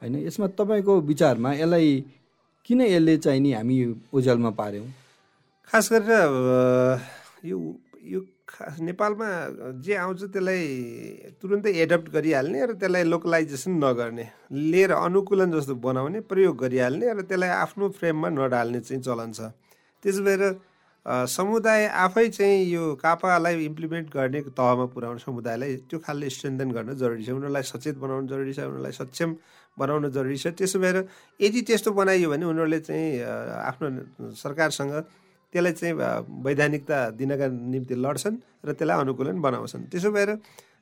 होइन 0.00 0.16
यसमा 0.24 0.46
तपाईँको 0.56 1.00
विचारमा 1.12 1.52
यसलाई 1.60 1.92
किन 2.64 2.80
यसले 2.88 3.16
चाहिँ 3.20 3.40
नि 3.40 3.52
हामी 3.52 3.76
ओझेलमा 4.16 4.50
पार्यौँ 4.56 4.88
खास 5.68 5.92
गरेर 5.92 6.10
यो 7.44 7.58
यो 8.00 8.20
खास 8.50 8.80
नेपालमा 8.82 9.28
जे 9.80 9.94
आउँछ 9.96 10.22
त्यसलाई 10.34 10.62
तुरुन्तै 11.40 11.72
एडप्ट 11.82 12.08
गरिहाल्ने 12.10 12.58
र 12.66 12.72
त्यसलाई 12.76 13.04
लोकलाइजेसन 13.06 13.72
नगर्ने 13.84 14.26
लिएर 14.70 14.92
अनुकूलन 14.92 15.50
जस्तो 15.54 15.74
बनाउने 15.86 16.20
प्रयोग 16.26 16.54
गरिहाल्ने 16.58 17.06
र 17.14 17.20
त्यसलाई 17.30 17.50
आफ्नो 17.64 17.88
फ्रेममा 17.98 18.28
नडाल्ने 18.34 18.80
चाहिँ 18.80 19.02
चलन 19.02 19.30
छ। 19.32 19.54
त्यसो 20.02 20.22
भएर 20.26 20.42
समुदाय 21.06 21.86
आफै 21.86 22.28
चाहिँ 22.28 22.58
यो 22.68 22.82
कापालाई 23.00 23.64
इम्प्लिमेन्ट 23.64 24.06
गर्ने 24.12 24.40
तहमा 24.52 24.84
पुर्याउने 24.92 25.20
समुदायलाई 25.24 25.76
त्यो 25.88 25.98
खालले 26.04 26.28
स्ट्रेन्थन 26.28 26.70
गर्न 26.76 26.90
जरुरी 27.00 27.24
छ 27.24 27.30
उनीहरूलाई 27.30 27.64
सचेत 27.72 27.96
बनाउनु 27.96 28.28
जरुरी 28.28 28.52
छ 28.52 28.60
उनीहरूलाई 28.68 28.92
सक्षम 29.00 29.30
बनाउन 29.78 30.10
जरुरी 30.10 30.36
छ। 30.36 30.52
त्यसो 30.58 30.78
भएर 30.78 30.96
यदि 31.40 31.60
त्यस्तो 31.68 31.90
बनाइयो 31.96 32.28
भने 32.30 32.44
उनीहरूले 32.52 32.80
चाहिँ 32.84 33.08
आफ्नो 33.70 33.88
सरकारसँग 34.44 34.92
त्यसलाई 35.52 35.72
चाहिँ 35.72 35.94
वैधानिकता 36.46 36.98
दिनका 37.18 37.46
निम्ति 37.74 37.94
लड्छन् 37.94 38.36
र 38.64 38.72
त्यसलाई 38.72 38.96
अनुकूलन 39.00 39.36
बनाउँछन्। 39.40 39.82
त्यसो 39.90 40.10
भएर 40.10 40.30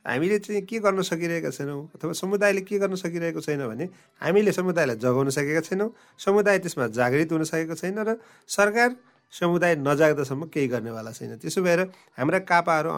हामीले 0.07 0.39
चाहिँ 0.39 0.63
के 0.63 0.79
गर्न 0.79 1.03
सकिरहेका 1.03 1.51
छैनौँ 1.51 1.81
अथवा 1.97 2.13
समुदायले 2.13 2.61
के 2.65 2.79
गर्न 2.79 2.95
सकिरहेको 2.97 3.41
छैन 3.41 3.67
भने 3.67 3.85
हामीले 4.23 4.53
समुदायलाई 4.53 4.97
जगाउन 4.97 5.29
सकेका 5.31 5.61
छैनौँ 5.69 5.91
समुदाय 6.17 6.59
त्यसमा 6.65 6.87
जागृत 6.97 7.33
हुन 7.33 7.45
सकेको 7.45 7.75
छैन 7.75 7.99
र 7.99 8.17
सरकार 8.49 8.97
समुदाय 9.33 9.75
नजाग्दासम्म 9.85 10.43
केही 10.49 10.69
गर्नेवाला 10.69 11.13
छैन। 11.13 11.37
त्यसो 11.37 11.61
भएर 11.63 11.81
हाम्रा 12.17 12.39
कापाहरू 12.49 12.91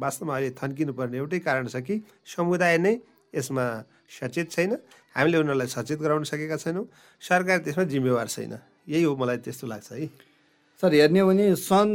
वास्तवमा 0.00 0.32
अहिले 0.34 0.50
थन्किनुपर्ने 0.56 1.16
एउटै 1.18 1.38
कारण 1.44 1.66
छ 1.68 1.76
कि 1.84 2.00
समुदाय 2.24 2.78
नै 2.78 2.94
यसमा 3.34 3.64
सचेत 4.08 4.48
छैन 4.50 4.72
हामीले 5.16 5.36
उनीहरूलाई 5.44 5.68
सचेत 5.68 5.98
गराउन 6.00 6.24
सकेका 6.24 6.56
छैनौँ। 6.56 6.86
सरकार 7.20 7.58
त्यसमा 7.64 7.84
जिम्मेवार 7.92 8.28
छैन। 8.28 8.52
यही 8.88 9.02
हो 9.04 9.12
मलाई 9.16 9.38
त्यस्तो 9.44 9.66
लाग्छ 9.66 9.92
है। 9.92 10.08
सर 10.82 10.94
हेर्ने 10.94 11.20
हो 11.20 11.26
भने 11.28 11.44
सन् 11.56 11.92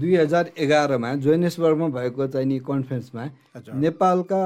दुई 0.00 0.14
हजार 0.16 0.50
एघारमा 0.58 1.14
जोहेनेसबर्गमा 1.24 1.88
भएको 1.96 2.26
चाहिँ 2.26 2.46
नि 2.46 2.58
कन्फरेन्समा 2.68 3.24
नेपालका 3.74 4.42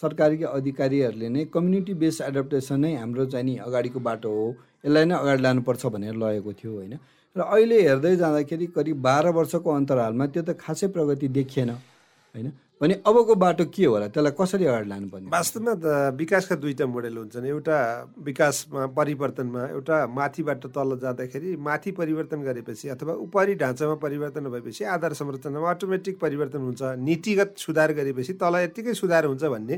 सरकारी 0.00 0.42
अधिकारीहरूले 0.50 1.28
नै 1.28 1.44
कम्युनिटी 1.54 1.94
बेस्ड 1.94 2.22
एडप्टेसन 2.28 2.80
नै 2.80 2.94
हाम्रो 2.94 3.26
चाहिँ 3.26 3.46
नि 3.46 3.54
अगाडिको 3.66 4.00
बाटो 4.00 4.30
हो। 4.30 4.46
यसलाई 4.84 5.04
नै 5.04 5.14
अगाडि 5.14 5.42
लानुपर्छ 5.42 5.86
भनेर 5.94 6.14
लगेको 6.14 6.52
थियो 6.52 6.72
होइन। 6.74 6.94
र 7.36 7.40
अहिले 7.40 7.80
हेर्दै 7.88 8.14
जाँदाखेरि 8.16 8.66
करिब 8.74 8.96
बाह्र 9.02 9.26
वर्षको 9.38 9.70
अन्तरालमा 9.70 10.26
त्यो 10.26 10.42
त 10.42 10.58
खासै 10.58 10.86
प्रगति 10.90 11.28
देखिएन 11.38 11.70
होइन। 11.70 12.48
भने 12.80 12.94
अबको 13.06 13.34
बाटो 13.34 13.64
के 13.70 13.84
होला? 13.86 14.06
त्यसलाई 14.10 14.32
कसरी 14.34 14.64
अगाडि 14.66 14.88
लानुपर्ने? 14.90 15.28
वास्तवमा 15.30 15.72
विकासका 16.18 16.54
दुईवटा 16.58 16.86
मोडेल 16.90 17.16
हुन्छन्। 17.16 17.46
एउटा 17.46 17.78
विकासमा 18.18 18.86
परिवर्तनमा 18.98 19.62
एउटा 19.78 19.96
माथिबाट 20.10 20.66
तल 20.74 20.90
जाँदाखेरि 20.98 21.56
माथि 21.56 21.90
परिवर्तन 21.94 22.40
गरेपछि 22.42 22.88
अथवा 22.98 23.12
उपरि 23.24 23.54
ढाँचामा 23.62 23.94
परिवर्तन 24.04 24.44
भएपछि 24.50 24.84
आधार 24.84 25.12
संरचनामा 25.14 25.70
अटोमेटिक 25.70 26.18
परिवर्तन 26.18 26.60
हुन्छ। 26.68 26.82
नीतिगत 26.98 27.54
सुधार 27.58 27.92
गरेपछि 27.94 28.32
तल 28.42 28.54
यत्तिकै 28.66 28.94
सुधार 28.94 29.24
हुन्छ 29.30 29.44
भन्ने 29.54 29.74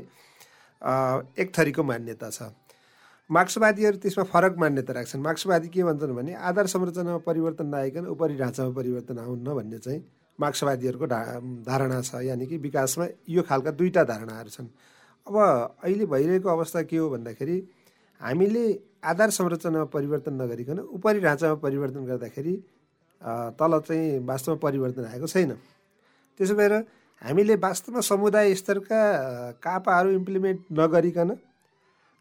एक 1.37 1.49
थरीको 1.53 1.83
मान्यता 1.85 2.31
छ। 2.31 2.49
मार्क्सवादीहरू 3.31 3.97
त्यसमा 4.03 4.25
फरक 4.25 4.55
मान्यता 4.57 4.93
राख्छन्। 4.93 5.21
मार्क्सवादी 5.21 5.69
के 5.69 5.83
भन्छन् 5.85 6.17
भने 6.17 6.33
आधार 6.33 6.67
संरचनामा 6.67 7.21
परिवर्तन 7.29 7.67
नआइकन 7.67 8.05
उपरि 8.09 8.35
ढाँचामा 8.39 8.71
परिवर्तन 8.73 9.19
आउन्न 9.19 9.55
भन्ने 9.55 9.79
चाहिँ 9.79 10.01
मार्क्सवादीहरूको 10.41 11.07
धारणा 11.65 12.01
छ। 12.03 12.15
यानि 12.23 12.47
कि 12.47 12.57
विकासमा 12.59 13.07
यो 13.29 13.43
खालका 13.49 13.71
दुईवटा 13.71 14.03
धारणाहरू 14.05 14.51
छन्। 14.51 14.69
अब 15.27 15.37
अहिले 15.85 16.05
भइरहेको 16.07 16.49
अवस्था 16.49 16.83
के 16.87 16.97
हो 16.97 17.09
भन्दाखेरि 17.11 17.57
हामीले 18.21 18.65
आधार 19.05 19.31
संरचनामा 19.31 19.85
परिवर्तन 19.93 20.35
नगरिकन 20.43 20.79
उपरि 20.93 21.21
ढाँचामा 21.21 21.55
परिवर्तन 21.65 22.05
गर्दाखेरि 22.07 22.55
तल 23.59 23.73
चाहिँ 23.81 24.19
वास्तवमा 24.27 24.59
परिवर्तन 24.63 25.05
आएको 25.05 25.27
छैन। 25.27 25.53
त्यसो 26.41 26.55
भएर 26.55 26.73
हामीले 27.23 27.55
वास्तवमा 27.57 28.01
समुदाय 28.01 28.55
स्तरका 28.55 29.01
कापाहरू 29.65 30.11
इम्प्लिमेन्ट 30.11 30.61
नगरिकन 30.73 31.31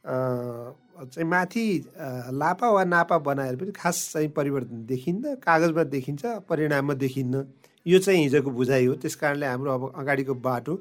चाहिँ 0.03 1.27
माथि 1.29 1.65
लापा 2.31 2.67
वा 2.71 2.83
नापा 2.83 3.17
बनाएर 3.19 3.55
पनि 3.55 3.71
खास 3.75 3.97
चाहिँ 4.13 4.29
परिवर्तन 4.31 4.85
देखिन्न 4.85 5.35
कागजमा 5.43 5.83
देखिन्छ 5.83 6.25
परिणाममा 6.49 6.93
देखिन्न। 6.93 7.43
यो 7.85 7.99
चाहिँ 7.99 8.21
हिजोको 8.23 8.49
बुझाइ 8.51 8.85
हो। 8.85 8.93
त्यस 8.97 9.15
कारणले 9.15 9.45
हाम्रो 9.45 9.71
अब 9.71 9.83
अगाडिको 9.95 10.33
बाटो 10.41 10.73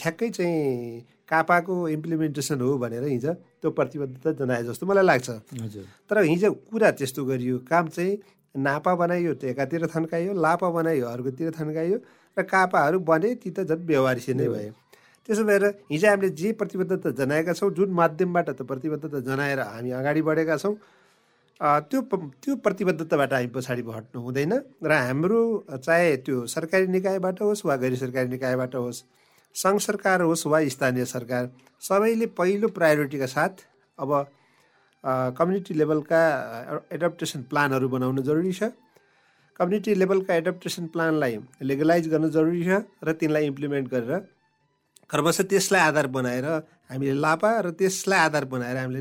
ठ्याक्कै 0.00 0.28
चाहिँ 0.30 1.00
कापाको 1.28 1.74
इम्प्लिमेन्टेसन 1.88 2.60
हो 2.60 2.76
भनेर 2.78 3.04
हिजो 3.04 3.32
त्यो 3.60 3.70
प्रतिबद्धता 3.70 4.30
जनाए 4.40 4.62
जस्तो 4.64 4.86
मलाई 4.86 5.04
लाग्छ। 5.04 5.28
हजुर। 5.60 5.84
तर 6.08 6.16
हिजो 6.24 6.50
कुरा 6.72 6.90
त्यस्तो 6.98 7.24
गरियो। 7.24 7.58
काम 7.70 7.88
चाहिँ 7.88 8.18
नापा 8.56 8.94
बनाइयो 8.96 9.34
त्यो 9.38 9.50
एकातिर 9.50 9.86
थन्काइयो 9.94 10.32
लापा 10.34 10.68
बनाइयो 10.70 11.06
अर्कोतिर 11.06 11.50
थन्काइयो 11.54 11.98
र 12.36 12.42
कापाहरू 12.42 12.98
बने 13.06 13.34
ती 13.38 13.50
त 13.50 13.68
झन् 13.68 13.86
व्यवहारिसी 13.86 14.34
नै 14.34 14.48
भए। 14.48 14.70
त्यसो 15.28 15.44
भएर 15.44 15.64
हिजो 15.92 16.08
हामीले 16.08 16.30
जे 16.34 16.52
प्रतिबद्धता 16.58 17.10
जनाएका 17.14 17.52
छौँ 17.52 17.70
जुन 17.76 17.90
माध्यमबाट 17.92 18.48
त 18.50 18.62
प्रतिबद्धता 18.66 19.20
जनाएर 19.20 19.60
हामी 19.60 19.90
अगाडि 20.00 20.22
बढेका 20.24 20.56
छौँ 20.56 20.74
त्यो 21.60 22.00
त्यो 22.42 22.56
प्रतिबद्धताबाट 22.64 23.32
हामी 23.32 23.48
पछाडि 23.54 23.82
हट्नु 23.96 24.20
हुँदैन 24.20 24.52
र 24.82 24.92
हाम्रो 25.06 25.40
चाहे 25.76 26.16
त्यो 26.24 26.46
सरकारी 26.48 26.86
निकायबाट 26.96 27.40
होस् 27.42 27.64
वा 27.66 27.76
गैर 27.76 27.94
सरकारी 28.02 28.28
निकायबाट 28.28 28.74
होस् 28.74 29.02
सङ्घ 29.54 29.80
सरकार 29.80 30.22
होस् 30.22 30.46
वा 30.46 30.60
स्थानीय 30.74 31.04
सरकार 31.04 31.50
सबैले 31.82 32.26
पहिलो 32.38 32.68
प्रायोरिटीका 32.78 33.26
साथ 33.26 33.64
अब 33.98 34.10
कम्युनिटी 35.36 35.74
लेभलका 35.74 36.20
एडप्टेसन 36.92 37.42
प्लानहरू 37.50 37.88
बनाउनु 37.88 38.22
जरुरी 38.22 38.52
छ। 38.52 38.72
कम्युनिटी 39.60 39.94
लेभलका 39.94 40.34
एडप्टेसन 40.34 40.86
प्लानलाई 40.88 41.38
लिगलाइज 41.62 42.08
गर्नु 42.08 42.28
जरुरी 42.36 42.64
छ 42.64 42.80
र 43.04 43.12
तिनलाई 43.20 43.52
इम्प्लिमेन्ट 43.52 43.88
गरेर 43.90 44.24
क्रमशः 45.10 45.44
त्यसलाई 45.52 45.82
आधार 45.88 46.06
बनाएर 46.16 46.46
हामीले 46.90 47.14
लापा 47.20 47.52
र 47.60 47.70
त्यसलाई 47.76 48.20
आधार 48.26 48.44
बनाएर 48.52 48.76
हामीले 48.76 49.00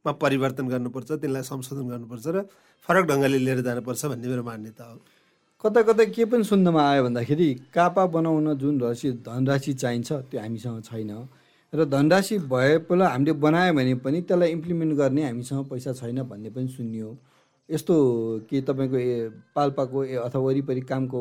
नापामा 0.00 0.18
परिवर्तन 0.18 0.68
गर्नुपर्छ 0.68 1.12
त्यसलाई 1.12 1.42
संशोधन 1.42 1.88
गर्नुपर्छ 1.88 2.26
र 2.26 2.48
फरक 2.88 3.04
ढङ्गले 3.04 3.38
लिएर 3.38 3.60
जानुपर्छ 3.60 4.04
भन्ने 4.06 4.28
मेरो 4.28 4.42
मान्यता 4.42 4.84
हो। 4.84 4.98
कता 5.60 5.82
कतै 5.82 6.06
के 6.16 6.24
पनि 6.24 6.44
सुन्नमा 6.44 6.80
आयो 6.80 7.04
भन्दाखेरि 7.04 7.48
कापा 7.74 8.06
बनाउन 8.08 8.56
जुन 8.56 8.80
राशि 8.80 9.12
धनराशि 9.20 9.72
चाहिन्छ 9.76 10.12
त्यो 10.32 10.40
हामीसँग 10.40 10.82
छैन। 10.88 11.28
र 11.72 11.84
धनराशि 11.84 12.38
भए 12.48 12.78
पहिला 12.88 13.08
हामीले 13.08 13.32
बनायो 13.44 13.72
भने 13.76 13.94
पनि 14.00 14.20
त्यसलाई 14.24 14.48
इम्प्लिमेन्ट 14.56 14.96
गर्ने 14.96 15.22
हामीसँग 15.24 15.68
पैसा 15.68 15.92
छैन 15.92 16.22
भन्ने 16.24 16.50
पनि 16.50 16.68
सुनियो। 16.68 17.16
यस्तो 17.68 17.94
के 18.48 18.60
तपाईँको 18.64 18.96
ए 18.96 19.28
पाल्पाको 19.54 20.04
ए 20.04 20.14
अथवा 20.16 20.40
वरिपरि 20.40 20.80
कामको 20.80 21.20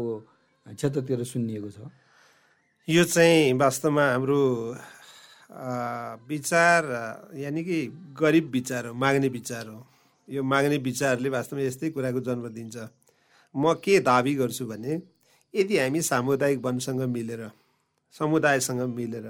क्षेत्रतिर 0.72 1.24
सुनिएको 1.24 1.70
छ? 1.70 1.78
यो 2.88 3.04
चाहिँ 3.04 3.54
वास्तवमा 3.60 4.04
हाम्रो 4.12 4.40
विचार 5.50 6.86
यानि 7.36 7.64
कि 7.64 7.78
गरिब 8.20 8.50
विचार 8.52 8.86
हो 8.88 8.94
माग्ने 8.94 9.28
विचार 9.28 9.68
हो। 9.68 9.86
यो 10.28 10.44
माग्ने 10.44 10.78
विचारले 10.78 11.30
वास्तवमा 11.30 11.64
यस्तै 11.64 11.90
कुराको 11.90 12.20
जन्म 12.22 12.48
दिन्छ। 12.54 12.78
म 13.56 13.74
के 13.84 14.00
दाबी 14.00 14.34
गर्छु 14.36 14.66
भने 14.66 15.02
यदि 15.54 15.78
हामी 15.80 16.02
सामुदायिक 16.02 16.60
वनसँग 16.66 17.02
मिलेर 17.10 17.50
समुदायसँग 18.16 18.82
मिलेर 18.96 19.26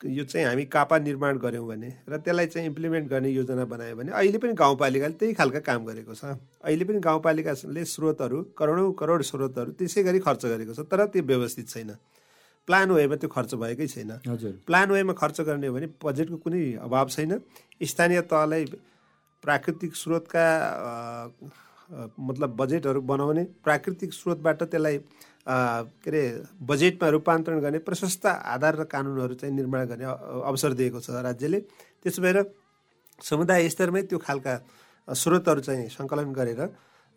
यो 0.00 0.24
चाहिँ 0.24 0.46
हामी 0.46 0.64
कापा 0.66 0.98
निर्माण 0.98 1.38
गऱ्यौँ 1.38 1.66
भने 1.68 1.90
र 2.08 2.16
त्यसलाई 2.16 2.46
चाहिँ 2.46 2.66
इम्प्लिमेन्ट 2.68 3.08
गर्ने 3.10 3.28
योजना 3.30 3.64
बनायो 3.64 3.96
भने 3.96 4.12
अहिले 4.12 4.38
पनि 4.38 4.52
गाउँपालिकाले 4.56 5.14
त्यही 5.14 5.34
खालका 5.34 5.60
काम 5.60 5.84
गरेको 5.86 6.14
छ। 6.14 6.24
अहिले 6.64 6.84
पनि 6.84 6.98
गाउँपालिकाले 7.04 7.84
स्रोतहरू 7.84 8.42
करोडौँ 8.58 8.92
करोड 8.98 9.22
स्रोतहरू 9.22 9.70
त्यसै 9.78 10.02
गरी 10.02 10.18
खर्च 10.24 10.46
गरेको 10.46 10.72
छ 10.74 10.80
तर 10.88 11.06
त्यो 11.12 11.22
व्यवस्थित 11.22 11.68
छैन। 11.68 11.90
प्लान 12.68 12.90
वेमा 12.90 13.16
त्यो 13.16 13.28
खर्च 13.28 13.54
भएकै 13.58 13.86
छैन। 13.86 14.10
हजुर। 14.28 14.52
प्लान 14.66 14.90
वेमा 14.90 15.12
खर्च 15.12 15.40
गर्ने 15.42 15.66
हो 15.66 15.74
भने 15.74 15.86
बजेटको 15.98 16.36
कुनै 16.44 16.62
अभाव 16.86 17.08
छैन। 17.10 17.40
स्थानीय 17.82 18.20
तहलाई 18.30 18.64
प्राकृतिक 19.44 19.92
स्रोतका 19.96 20.46
मतलब 22.18 22.50
बजेटहरू 22.56 23.00
बनाउने 23.02 23.44
प्राकृतिक 23.66 24.10
स्रोतबाट 24.14 24.62
त्यसलाई 24.70 24.96
के 25.42 26.08
अरे 26.10 26.22
बजेटमा 26.62 27.08
रूपान्तरण 27.08 27.58
गर्ने 27.60 27.78
प्रशस्त 27.82 28.26
आधार 28.26 28.74
र 28.78 28.84
कानुनहरू 28.86 29.34
चाहिँ 29.34 29.54
निर्माण 29.54 29.86
गर्ने 29.90 30.06
अवसर 30.46 30.72
दिएको 30.78 31.00
छ 31.02 31.10
राज्यले। 31.10 31.58
त्यसो 31.98 32.22
भएर 32.22 32.38
समुदाय 33.18 33.68
स्तरमै 33.68 34.02
त्यो 34.06 34.18
खालका 34.22 34.54
स्रोतहरू 35.08 35.60
चाहिँ 35.66 35.88
सङ्कलन 35.90 36.30
गरेर 36.32 36.60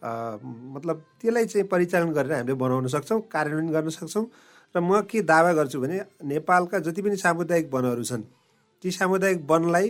मतलब 0.02 0.98
त्यसलाई 1.22 1.46
चाहिँ 1.46 1.68
परिचालन 1.70 2.10
गरेर 2.18 2.34
हामीले 2.34 2.58
बनाउन 2.58 2.88
सक्छौँ 2.90 3.22
कार्यान्वयन 3.30 3.70
गर्न 3.72 3.90
सक्छौँ। 3.94 4.26
र 4.76 4.80
म 4.80 5.02
के 5.10 5.22
दावा 5.24 5.52
गर्छु 5.54 5.80
भने 5.80 6.00
नेपालका 6.24 6.80
जति 6.86 7.02
पनि 7.02 7.16
सामुदायिक 7.18 7.74
वनहरू 7.74 8.04
छन् 8.04 8.24
ती 8.84 8.92
सामुदायिक 8.92 9.40
वनलाई 9.48 9.88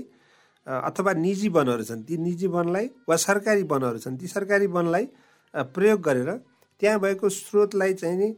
अथवा 0.68 1.14
निजी 1.26 1.50
वनहरू 1.50 1.84
छन् 1.84 2.04
ती 2.06 2.18
निजी 2.18 2.48
वनलाई 2.48 2.90
वा 3.10 3.16
सरकारी 3.18 3.64
वनहरू 3.66 4.00
छन् 4.00 4.18
ती 4.18 4.28
सरकारी 4.28 4.68
वनलाई 4.78 5.06
प्रयोग 5.74 6.02
गरेर 6.02 6.30
त्यहाँ 6.82 7.00
भएको 7.00 7.30
स्रोतलाई 7.30 7.94
चाहिँ 7.94 8.18
नि 8.18 8.30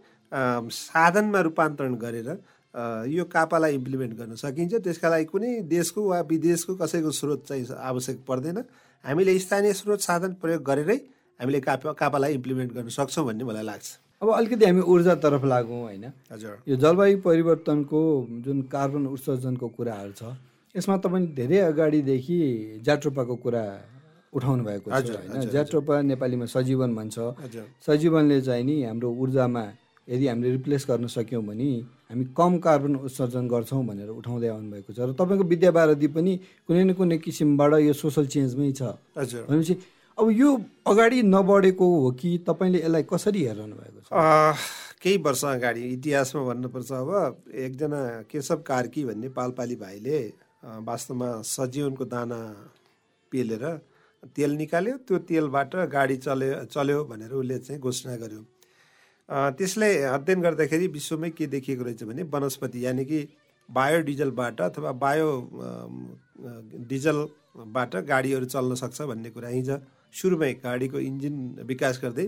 साधनमा 0.72 1.40
रूपान्तरण 1.48 1.96
गरेर 2.06 2.30
यो 3.10 3.24
कापालाई 3.26 3.74
इम्प्लिमेन्ट 3.76 4.14
गर्न 4.18 4.36
सकिन्छ। 4.38 4.74
त्यसका 4.86 5.10
लागि 5.10 5.26
कुनै 5.26 5.52
देशको 5.68 6.02
वा 6.10 6.20
विदेशको 6.32 6.76
कसैको 6.76 7.12
स्रोत 7.12 7.48
चाहिँ 7.48 7.66
आवश्यक 7.74 8.18
पर्दैन। 8.28 8.58
हामीले 9.04 9.40
स्थानीय 9.40 9.74
स्रोत 9.74 10.00
साधन 10.00 10.32
प्रयोग 10.42 10.62
गरेरै 10.64 10.98
हामीले 11.40 11.60
कापा 11.60 11.92
कापालाई 11.92 12.34
इम्प्लिमेन्ट 12.34 12.72
गर्न 12.74 12.90
सक्छौँ 12.94 13.26
भन्ने 13.26 13.44
मलाई 13.44 13.66
लाग्छ। 13.66 14.07
अब 14.22 14.30
अलिकति 14.34 14.66
हामी 14.66 14.82
ऊर्जातर्फ 14.82 15.44
लागौँ 15.46 15.82
होइन। 15.82 16.06
हजुर। 16.32 16.54
यो 16.68 16.76
जलवायु 16.76 17.18
परिवर्तनको 17.22 18.02
जुन 18.46 18.62
कार्बन 18.66 19.06
उत्सर्जनको 19.14 19.68
कुराहरू 19.78 20.14
छ 20.18 20.34
यसमा 20.76 20.98
तपाईँ 21.06 21.26
धेरै 21.38 21.60
अगाडिदेखि 21.70 22.38
ज्याट्रोपाको 22.82 23.36
कुरा 23.38 23.64
उठाउनु 24.34 24.64
भएको 24.66 24.88
छ 24.90 25.10
होइन। 25.22 25.50
ज्याट्रोपा 25.54 26.02
नेपालीमा 26.02 26.46
सजीवन 26.50 26.96
भन्छ। 26.98 27.18
सजीवनले 27.78 28.42
चाहिँ 28.42 28.64
नि 28.66 28.76
हाम्रो 28.90 29.10
ऊर्जामा 29.14 29.64
यदि 30.10 30.26
हामीले 30.28 30.50
रिप्लेस 30.52 30.86
गर्न 30.90 31.08
सक्यौँ 31.08 31.44
भने 31.46 31.70
हामी 32.10 32.24
कम 32.34 32.58
कार्बन 32.58 32.94
उत्सर्जन 33.06 33.46
गर्छौँ 33.48 33.84
भनेर 33.86 34.10
उठाउँदै 34.18 34.48
आउनुभएको 34.50 34.92
छ। 34.94 35.00
र 35.00 35.12
तपाईँको 35.14 35.44
विद्यावारधि 35.46 36.08
पनि 36.10 36.34
कुनै 36.66 36.84
न 36.84 36.92
कुनै 36.98 37.18
किसिमबाट 37.22 37.74
यो 37.86 37.94
सोसल 37.94 38.26
चेन्जमै 38.26 38.72
छ। 38.72 38.98
हजुर। 39.14 39.46
भनेपछि 39.46 39.76
अब 40.20 40.30
यो 40.30 40.62
अगाडि 40.88 41.24
नबढेको 41.24 42.02
हो 42.02 42.12
कि 42.12 42.38
तपाईँले 42.48 42.80
यसलाई 42.80 43.04
कसरी 43.04 43.44
हेरिरहनु 43.44 43.76
भएको 43.76 44.02
छ? 44.02 44.08
केही 45.02 45.18
वर्ष 45.18 45.46
अगाडि 45.46 45.82
इतिहासमा 45.82 46.44
भन्नुपर्छ 46.44 46.92
अब 46.92 47.38
एकजना 47.56 48.22
केशव 48.22 48.56
कार्की 48.56 49.06
भन्ने 49.06 49.30
पालपाली 49.30 49.76
भाइले 49.76 50.34
वास्तवमा 50.66 51.42
सजीवनको 51.42 52.06
दाना 52.06 52.72
पेलेर 53.32 53.82
तेल 54.36 54.52
निकाल्यो। 54.52 54.98
त्यो 54.98 55.18
तेलबाट 55.18 55.76
गाडी 55.76 56.18
चल्यो 56.18 56.66
चल्यो 56.66 57.06
भनेर 57.06 57.32
उसले 57.32 57.60
चाहिँ 57.60 57.82
घोषणा 57.82 58.16
गर्यो। 58.16 58.46
अ, 59.30 59.50
त्यसलाई 59.50 59.98
अध्ययन 59.98 60.42
गर्दाखेरि 60.42 60.88
विश्वमै 60.88 61.30
के 61.30 61.48
देखिएको 61.48 61.84
रहेछ 61.84 62.04
भने 62.04 62.24
वनस्पति 62.24 62.86
यानि 62.86 63.06
कि 63.06 63.30
बायोडिजलबाट 63.72 64.62
अथवा 64.62 64.92
बायो 64.92 65.50
डिजलबाट 66.90 67.96
गाडीहरू 68.08 68.46
चल्न 68.46 68.76
सक्छ 68.82 69.02
भन्ने 69.12 69.30
कुरा 69.30 69.50
हिजो 69.50 69.78
सुरुमै 70.14 70.52
गाडीको 70.64 71.00
इन्जिन 71.00 71.36
विकास 71.66 72.00
गर्दै 72.04 72.28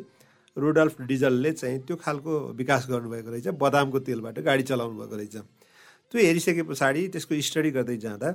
रुडल्फ 0.57 1.01
डिजलले 1.09 1.51
चाहिँ 1.53 1.79
त्यो 1.87 1.95
खालको 1.95 2.33
विकास 2.57 2.87
गर्नुभएको 2.89 3.29
रहेछ 3.31 3.47
बदामको 3.59 3.99
तेलबाट 4.07 4.39
गाडी 4.47 4.63
चलाउनु 4.63 4.99
भएको 4.99 5.15
रहेछ। 5.15 5.35
त्यो 6.11 6.21
हेरिसके 6.21 6.63
पछाडि 6.63 7.07
त्यसको 7.13 7.41
स्टडी 7.47 7.71
गर्दै 7.71 7.97
जाँदा 7.97 8.29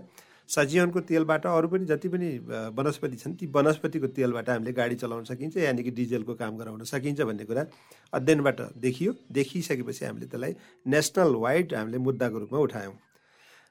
सजीवनको 0.49 1.01
तेलबाट 1.09 1.47
अरू 1.47 1.69
पनि 1.69 1.85
जति 1.87 2.09
पनि 2.09 2.29
वनस्पति 2.77 3.17
छन् 3.17 3.35
ती 3.35 3.47
वनस्पतिको 3.49 4.07
तेलबाट 4.17 4.49
हामीले 4.51 4.73
गाडी 4.73 4.97
चलाउन 5.03 5.25
सकिन्छ 5.25 5.57
यानि 5.57 5.83
कि 5.83 5.91
डिजेलको 5.91 6.35
काम 6.37 6.57
गराउन 6.57 6.85
सकिन्छ 6.85 7.21
भन्ने 7.21 7.45
कुरा 7.45 7.65
अध्ययनबाट 8.13 8.61
देखियो। 8.79 9.15
देखिसकेपछि 9.33 10.05
हामीले 10.05 10.27
त्यसलाई 10.27 10.53
नेसनल 10.87 11.35
वाइड 11.45 11.75
हामीले 11.75 11.99
मुद्दाको 11.99 12.39
रूपमा 12.39 12.61
उठायौँ। 12.61 12.95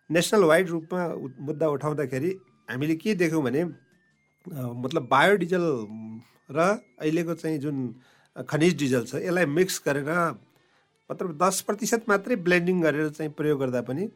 नेसनल 0.10 0.44
वाइड 0.44 0.70
रूपमा 0.70 1.08
मुद्दा 1.42 1.68
उठाउँदाखेरि 1.70 2.32
हामीले 2.70 2.96
के 2.96 3.16
देख्यौँ 3.16 3.44
भने 3.44 3.63
मतलब 4.46 5.08
बायोडिजल 5.08 5.66
र 6.52 6.60
अहिलेको 7.00 7.34
चाहिँ 7.36 7.58
जुन 7.60 7.78
खनिज 8.36 8.78
डिजल 8.78 9.06
छ 9.06 9.16
यसलाई 9.18 9.46
मिक्स 9.48 9.82
गरेर 9.86 10.10
मतलब 11.10 11.38
दस 11.38 11.62
प्रतिशत 11.62 12.10
मात्रै 12.10 12.36
ब्लेन्डिङ 12.44 12.82
गरेर 12.82 13.10
चाहिँ 13.12 13.32
प्रयोग 13.34 13.60
गर्दा 13.60 13.82
पनि 13.82 14.08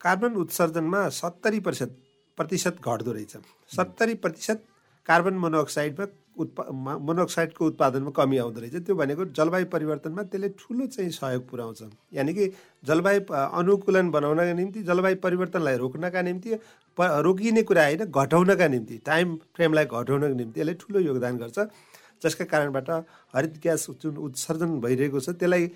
कार्बन 0.00 0.34
उत्सर्जनमा 0.42 1.08
सत्तरी 1.12 1.60
प्रतिशत 1.60 1.96
प्रतिशत 2.38 2.76
घट्दो 2.82 3.12
रहेछ 3.12 3.36
सत्तरी 3.70 4.14
प्रतिशत 4.24 4.64
कार्बन 5.08 5.34
मोनोअक्साइडमा 5.44 6.06
उत्पा 6.38 6.64
मा- 6.72 6.98
मोनोअक्साइडको 7.00 7.66
उत्पादनमा 7.66 8.10
कमी 8.10 8.38
आउँदो 8.38 8.60
रहेछ। 8.60 8.76
त्यो 8.86 8.94
भनेको 8.94 9.24
जलवायु 9.24 9.66
परिवर्तनमा 9.66 10.22
त्यसले 10.22 10.48
ठुलो 10.48 10.86
चाहिँ 10.86 11.10
सहयोग 11.10 11.48
पुर्याउँछ 11.48 11.82
यानि 12.12 12.34
कि 12.34 12.46
जलवायु 12.84 13.20
अनुकूलन 13.32 14.10
बनाउनका 14.10 14.52
निम्ति 14.52 14.82
जलवायु 14.82 15.16
परिवर्तनलाई 15.16 15.76
रोक्नका 15.76 16.22
निम्ति 16.22 16.54
प 16.98 17.02
रोकिने 17.26 17.62
कुरा 17.62 17.84
होइन 17.84 18.04
घटाउनका 18.04 18.68
निम्ति 18.68 18.98
टाइम 19.06 19.36
फ्रेमलाई 19.54 19.84
घटाउनको 19.84 20.34
निम्ति 20.34 20.60
यसले 20.60 20.74
ठुलो 20.74 21.00
योगदान 21.00 21.36
गर्छ। 21.38 21.58
जसका 22.22 22.44
कारणबाट 22.44 22.90
हरित 23.34 23.54
ग्यास 23.62 23.86
जुन 24.02 24.16
उत्सर्जन 24.16 24.80
भइरहेको 24.80 25.20
छ। 25.20 25.30
त्यसलाई 25.30 25.70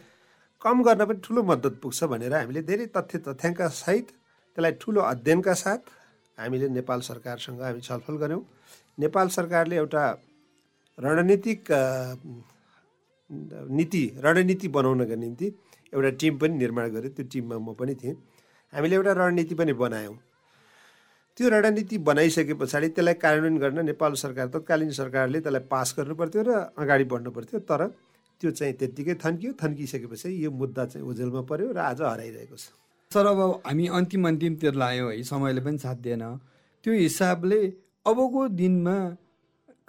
कम 0.63 0.83
गर्न 0.83 1.05
पनि 1.05 1.21
ठुलो 1.25 1.43
मद्दत 1.43 1.79
पुग्छ 1.83 2.05
भनेर 2.05 2.35
हामीले 2.35 2.63
धेरै 2.63 2.87
तथ्य 2.87 3.19
तथ्याङ्कसहित 3.19 4.07
त्यसलाई 4.55 4.73
ठुलो 4.81 5.01
अध्ययनका 5.01 5.55
साथ 5.55 5.79
हामीले 6.41 6.69
नेपाल 6.69 7.01
सरकारसँग 7.01 7.61
हामी 7.63 7.81
छलफल 7.81 8.17
गऱ्यौँ। 8.17 8.43
नेपाल 8.99 9.29
सरकारले 9.29 9.77
एउटा 9.77 10.05
रणनीतिक 10.99 11.61
नीति 13.71 14.03
रणनीति 14.25 14.69
बनाउनका 14.69 15.15
निम्ति 15.15 15.47
एउटा 15.95 16.11
टिम 16.21 16.39
पनि 16.39 16.55
निर्माण 16.59 16.89
गर्यो 16.93 17.11
त्यो 17.17 17.25
टिममा 17.33 17.59
म 17.59 17.75
पनि 17.79 17.95
थिएँ। 17.95 18.17
हामीले 18.73 18.95
एउटा 18.97 19.13
रणनीति 19.13 19.55
पनि 19.55 19.73
बनायौँ। 19.73 20.17
त्यो 21.39 21.49
रणनीति 21.49 21.99
बनाइसके 22.09 22.55
पछाडि 22.61 22.89
त्यसलाई 22.89 23.15
कार्यान्वयन 23.15 23.59
गर्न 23.59 23.85
नेपाल 23.87 24.13
सरकार 24.23 24.47
तत्कालीन 24.55 24.91
सरकारले 24.91 25.41
त्यसलाई 25.41 25.65
पास 25.71 25.95
गर्नु 25.99 26.15
पर्थ्यो 26.21 26.43
र 26.43 26.51
अगाडि 26.77 27.05
बढ्नु 27.05 27.31
पर्थ्यो 27.31 27.59
तर 27.63 27.87
त्यो 28.41 28.51
चाहिँ 28.51 28.75
त्यत्तिकै 28.81 29.15
थन्कियो। 29.23 29.53
थन्किसकेपछि 29.63 30.29
यो 30.45 30.51
मुद्दा 30.51 30.85
चाहिँ 30.87 31.07
ओझेलमा 31.07 31.43
पर्यो 31.51 31.73
र 31.73 31.79
आज 31.79 32.01
हराइरहेको 32.03 32.57
छ। 32.57 32.75
सर 33.11 33.27
अब 33.27 33.41
हामी 33.67 33.87
अन्तिम 33.99 34.29
अन्तिमतिर 34.29 34.75
लायौँ 34.75 35.11
है। 35.13 35.23
समयले 35.23 35.61
पनि 35.63 35.79
साथ 35.79 35.99
दिएन। 36.03 36.25
त्यो 36.85 36.93
हिसाबले 36.95 37.61
अबको 38.07 38.49
दिनमा 38.59 38.97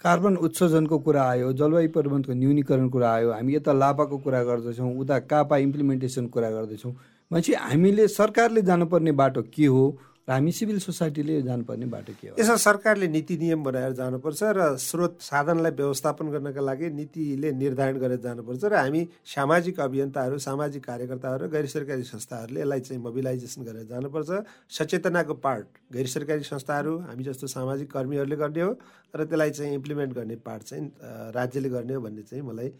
कार्बन 0.00 0.36
उत्सर्जनको 0.36 0.98
कुरा 0.98 1.22
आयो 1.22 1.52
जलवायु 1.52 1.88
परिवर्तनको 1.94 2.32
न्यूनीकरण 2.32 2.88
कुरा 2.88 3.10
आयो 3.12 3.32
हामी 3.32 3.54
यता 3.54 3.72
लाभाको 3.72 4.18
कुरा 4.18 4.42
गर्दैछौँ 4.44 4.92
उता 4.96 5.18
कापा 5.28 5.56
इम्प्लिमेन्टेसन 5.56 6.26
कुरा 6.26 6.50
गर्दैछौँ। 6.50 6.92
भनेपछि 7.30 7.52
हामीले 7.54 8.06
सरकारले 8.08 8.62
जानुपर्ने 8.62 9.12
बाटो 9.12 9.42
के 9.54 9.66
हो? 9.66 9.84
हामी 10.30 10.52
सिभिल 10.52 10.78
सोसाइटीले 10.78 11.42
जानुपर्ने 11.42 11.86
बाटो 11.90 12.12
के 12.20 12.28
हो? 12.28 12.34
यसमा 12.38 12.56
सरकारले 12.56 13.06
नीति 13.08 13.36
नियम 13.36 13.62
बनाएर 13.64 13.92
जानुपर्छ 13.98 14.42
र 14.54 14.76
स्रोत 14.78 15.18
साधनलाई 15.20 15.72
व्यवस्थापन 15.74 16.26
गर्नका 16.30 16.60
लागि 16.62 16.90
नीतिले 16.94 17.50
निर्धारण 17.58 17.98
गरेर 17.98 18.20
जानुपर्छ 18.22 18.64
र 18.64 18.74
हामी 18.78 19.02
सामाजिक 19.26 19.80
अभियन्ताहरू 19.80 20.38
सामाजिक 20.38 20.84
कार्यकर्ताहरू 20.84 21.48
गैर 21.50 21.66
सरकारी 21.66 22.02
संस्थाहरूले 22.06 22.60
यसलाई 22.60 22.80
चाहिँ 22.80 23.02
मोबिलाइजेसन 23.02 23.62
गरेर 23.66 23.84
जानुपर्छ। 23.90 24.30
सचेतनाको 24.70 25.34
पार्ट 25.42 25.66
गैर 25.98 26.06
सरकारी 26.06 26.42
संस्थाहरू 26.46 26.92
हामी 27.10 27.24
जस्तो 27.26 27.46
सामाजिक 27.50 27.90
कर्मीहरूले 27.90 28.36
गर्ने 28.38 28.62
हो 28.62 28.72
र 29.10 29.24
त्यसलाई 29.26 29.50
चाहिँ 29.50 29.74
इम्प्लिमेन्ट 29.74 30.14
गर्ने 30.14 30.36
पार्ट 30.46 30.62
चाहिँ 30.62 30.84
राज्यले 31.34 31.68
गर्ने 31.74 31.94
हो 31.94 32.00
भन्ने 32.06 32.22
चाहिँ 32.22 32.44
मलाई 32.46 32.70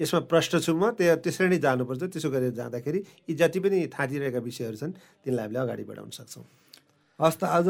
यसमा 0.00 0.20
प्रश्न 0.28 0.60
छु 0.60 0.76
म। 0.76 0.92
त्यो 0.92 1.16
त्यसरी 1.24 1.48
नै 1.48 1.58
जानुपर्छ। 1.58 2.02
त्यसो 2.12 2.28
गरेर 2.30 2.52
जाँदाखेरि 2.52 3.00
यी 3.32 3.34
जति 3.34 3.58
पनि 3.64 3.86
थाँतिरहेका 3.96 4.40
विषयहरू 4.44 4.76
छन् 4.76 4.92
तिनलाई 5.24 5.44
हामीले 5.44 5.60
अगाडि 5.64 5.84
बढाउन 5.88 6.10
सक्छौँ। 6.12 6.44
हस् 7.20 7.36
त 7.38 7.44
आज 7.44 7.68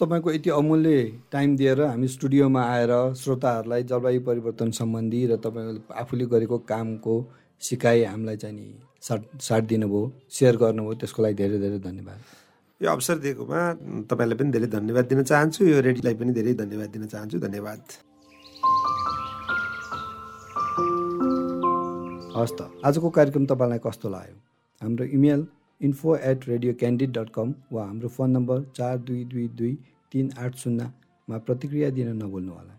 तपाईँको 0.00 0.32
यति 0.32 0.50
अमूल्य 0.50 1.00
टाइम 1.32 1.56
दिएर 1.56 1.80
हामी 1.82 2.08
स्टुडियोमा 2.08 2.62
आएर 2.64 2.92
श्रोताहरूलाई 3.20 3.82
जलवायु 3.84 4.20
परिवर्तन 4.24 4.70
सम्बन्धी 4.72 5.20
र 5.28 5.36
तपाईँले 5.44 5.80
आफूले 5.92 6.24
गरेको 6.24 6.58
कामको 6.64 7.14
सिकाइ 7.62 8.04
हामीलाई 8.04 8.36
चाहिँ 8.36 8.56
नि 8.56 8.66
साट 9.04 9.20
साट 9.44 9.64
दिनुभयो 9.68 10.00
सेयर 10.32 10.56
गर्नुभयो 10.56 10.94
त्यसको 11.04 11.22
लागि 11.22 11.34
धेरै 11.36 11.58
धेरै 11.60 11.78
धन्यवाद। 11.84 12.18
यो 12.80 12.88
अवसर 12.90 13.18
दिएकोमा 13.28 13.60
तपाईँलाई 14.08 14.36
पनि 14.40 14.50
धेरै 14.56 14.68
धन्यवाद 14.72 15.04
दिन 15.04 15.22
चाहन्छु 15.22 15.64
यो 15.68 15.80
रेडीलाई 15.84 16.14
पनि 16.16 16.32
धेरै 16.32 16.54
धन्यवाद 16.56 16.88
दिन 16.88 17.06
चाहन्छु 17.12 17.38
धन्यवाद। 17.44 17.80
हस् 22.40 22.56
त 22.56 22.60
आजको 22.88 23.08
कार्यक्रम 23.12 23.44
तपाईँलाई 23.52 23.80
कस्तो 23.84 24.08
लाग्यो? 24.08 24.36
हाम्रो 24.82 25.04
email 25.12 25.46
info 25.80 26.16
at 26.16 26.48
radio 26.48 26.72
candid 26.74 27.12
dot 27.18 27.28
com 27.30 27.54
वा 27.72 27.84
हाम्रो 27.84 28.08
फोन 28.08 28.30
नम्बर 28.30 28.62
चार 28.76 28.98
दुई 28.98 29.24
दुई 29.24 29.46
दुई 29.48 29.76
तिन 30.12 30.30
आठ 30.38 30.56
शून्यमा 30.56 31.38
प्रतिक्रिया 31.38 31.90
दिन 31.90 32.08
नभुल्नुहोला 32.22 32.78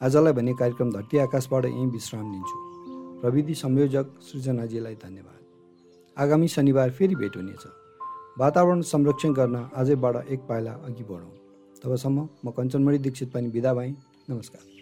आजलाई 0.00 0.32
भने 0.32 0.54
कार्यक्रम 0.54 0.90
धरती 0.92 1.18
आकाशबाट 1.18 1.64
यहीँ 1.64 1.86
विश्राम 1.86 2.32
लिन्छु। 2.32 2.58
प्रविधि 3.20 3.54
संयोजक 3.54 4.12
सृजनाजीलाई 4.22 4.94
धन्यवाद। 4.94 5.40
आगामी 6.16 6.48
शनिबार 6.48 6.90
फेरि 6.90 7.14
भेट 7.14 7.36
हुनेछ। 7.36 7.66
वातावरण 8.38 8.80
संरक्षण 8.92 9.32
गर्न 9.32 9.68
आजैबाट 9.74 10.26
एक 10.26 10.40
पाइला 10.48 10.72
अघि 10.84 11.04
बढौँ। 11.04 11.34
तबसम्म 11.84 12.28
म 12.44 12.50
कञ्चनमणि 12.50 12.98
दीक्षित 12.98 13.32
पनि 13.32 13.48
बिदा 13.50 13.74
भएँ। 13.74 13.94
नमस्कार। 14.30 14.75